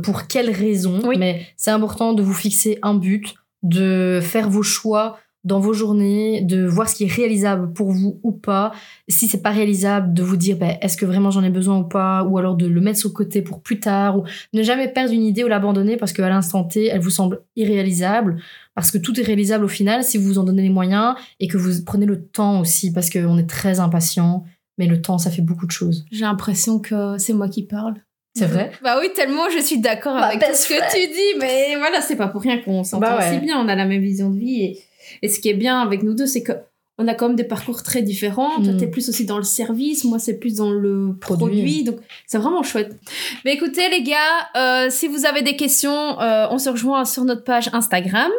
[0.03, 1.17] pour quelles raisons, Oui.
[1.19, 6.41] mais c'est important de vous fixer un but, de faire vos choix dans vos journées,
[6.41, 8.73] de voir ce qui est réalisable pour vous ou pas.
[9.07, 11.83] Si c'est pas réalisable, de vous dire ben, est-ce que vraiment j'en ai besoin ou
[11.83, 14.23] pas, ou alors de le mettre sur le côté pour plus tard, ou
[14.53, 18.41] ne jamais perdre une idée ou l'abandonner parce qu'à l'instant T, elle vous semble irréalisable.
[18.73, 21.47] Parce que tout est réalisable au final si vous vous en donnez les moyens et
[21.47, 24.43] que vous prenez le temps aussi, parce qu'on est très impatient.
[24.77, 26.05] Mais le temps, ça fait beaucoup de choses.
[26.11, 27.93] J'ai l'impression que c'est moi qui parle.
[28.37, 28.71] C'est vrai?
[28.83, 32.01] Bah oui, tellement je suis d'accord Bah, avec tout ce que tu dis, mais voilà,
[32.01, 33.31] c'est pas pour rien qu'on s'entend Bah ouais.
[33.33, 34.61] si bien, on a la même vision de vie.
[34.63, 34.79] Et,
[35.21, 36.53] et ce qui est bien avec nous deux, c'est que
[36.97, 38.51] on a quand même des parcours très différents.
[38.63, 38.77] Toi, Mm.
[38.77, 41.45] t'es plus aussi dans le service, moi, c'est plus dans le produit.
[41.47, 41.83] Produit.
[41.83, 42.95] donc, c'est vraiment chouette.
[43.43, 44.15] Mais écoutez, les gars,
[44.55, 48.31] euh, si vous avez des questions, euh, on se rejoint sur notre page Instagram.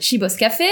[0.00, 0.64] Chibos Café.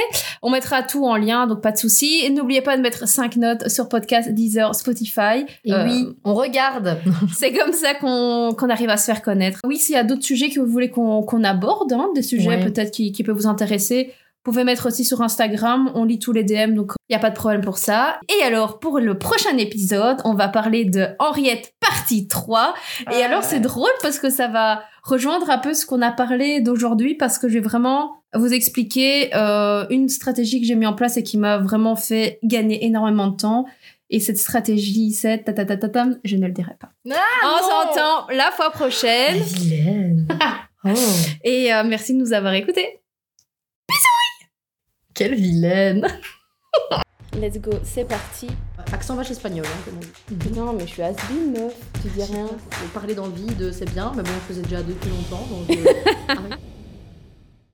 [0.43, 2.23] On mettra tout en lien, donc pas de souci.
[2.25, 5.45] Et n'oubliez pas de mettre 5 notes sur podcast, Deezer, Spotify.
[5.65, 6.99] Et Euh, oui, on regarde.
[7.33, 9.61] C'est comme ça qu'on qu'on arrive à se faire connaître.
[9.65, 12.49] Oui, s'il y a d'autres sujets que vous voulez qu'on qu'on aborde, hein, des sujets
[12.49, 12.65] Ouais.
[12.65, 14.13] peut-être qui, qui peuvent vous intéresser,
[14.45, 15.91] vous pouvez mettre aussi sur Instagram.
[15.95, 18.19] On lit tous les DM, donc il n'y a pas de problème pour ça.
[18.29, 22.73] Et alors, pour le prochain épisode, on va parler de Henriette partie 3.
[23.13, 26.61] Et alors, c'est drôle parce que ça va rejoindre un peu ce qu'on a parlé
[26.61, 30.95] d'aujourd'hui parce que je vais vraiment vous expliquer euh, une stratégie que j'ai mis en
[30.95, 33.67] place et qui m'a vraiment fait gagner énormément de temps.
[34.11, 36.91] Et cette stratégie, c'est ta ta ta ta je ne le dirai pas.
[37.11, 39.43] Ah, On s'entend la fois prochaine.
[40.85, 40.89] oh,
[41.45, 43.01] Et euh, merci de nous avoir écoutés.
[45.19, 46.07] Quelle vilaine.
[47.37, 48.47] Let's go, c'est parti.
[48.93, 50.57] Accent vache espagnol, hein, comme on dit.
[50.57, 51.17] Non, mais je suis has
[51.53, 51.75] meuf.
[52.01, 52.47] Tu dis rien.
[52.95, 55.77] Parler dans le vide, c'est bien, mais bon, on faisait déjà depuis longtemps, donc...
[55.77, 56.35] euh.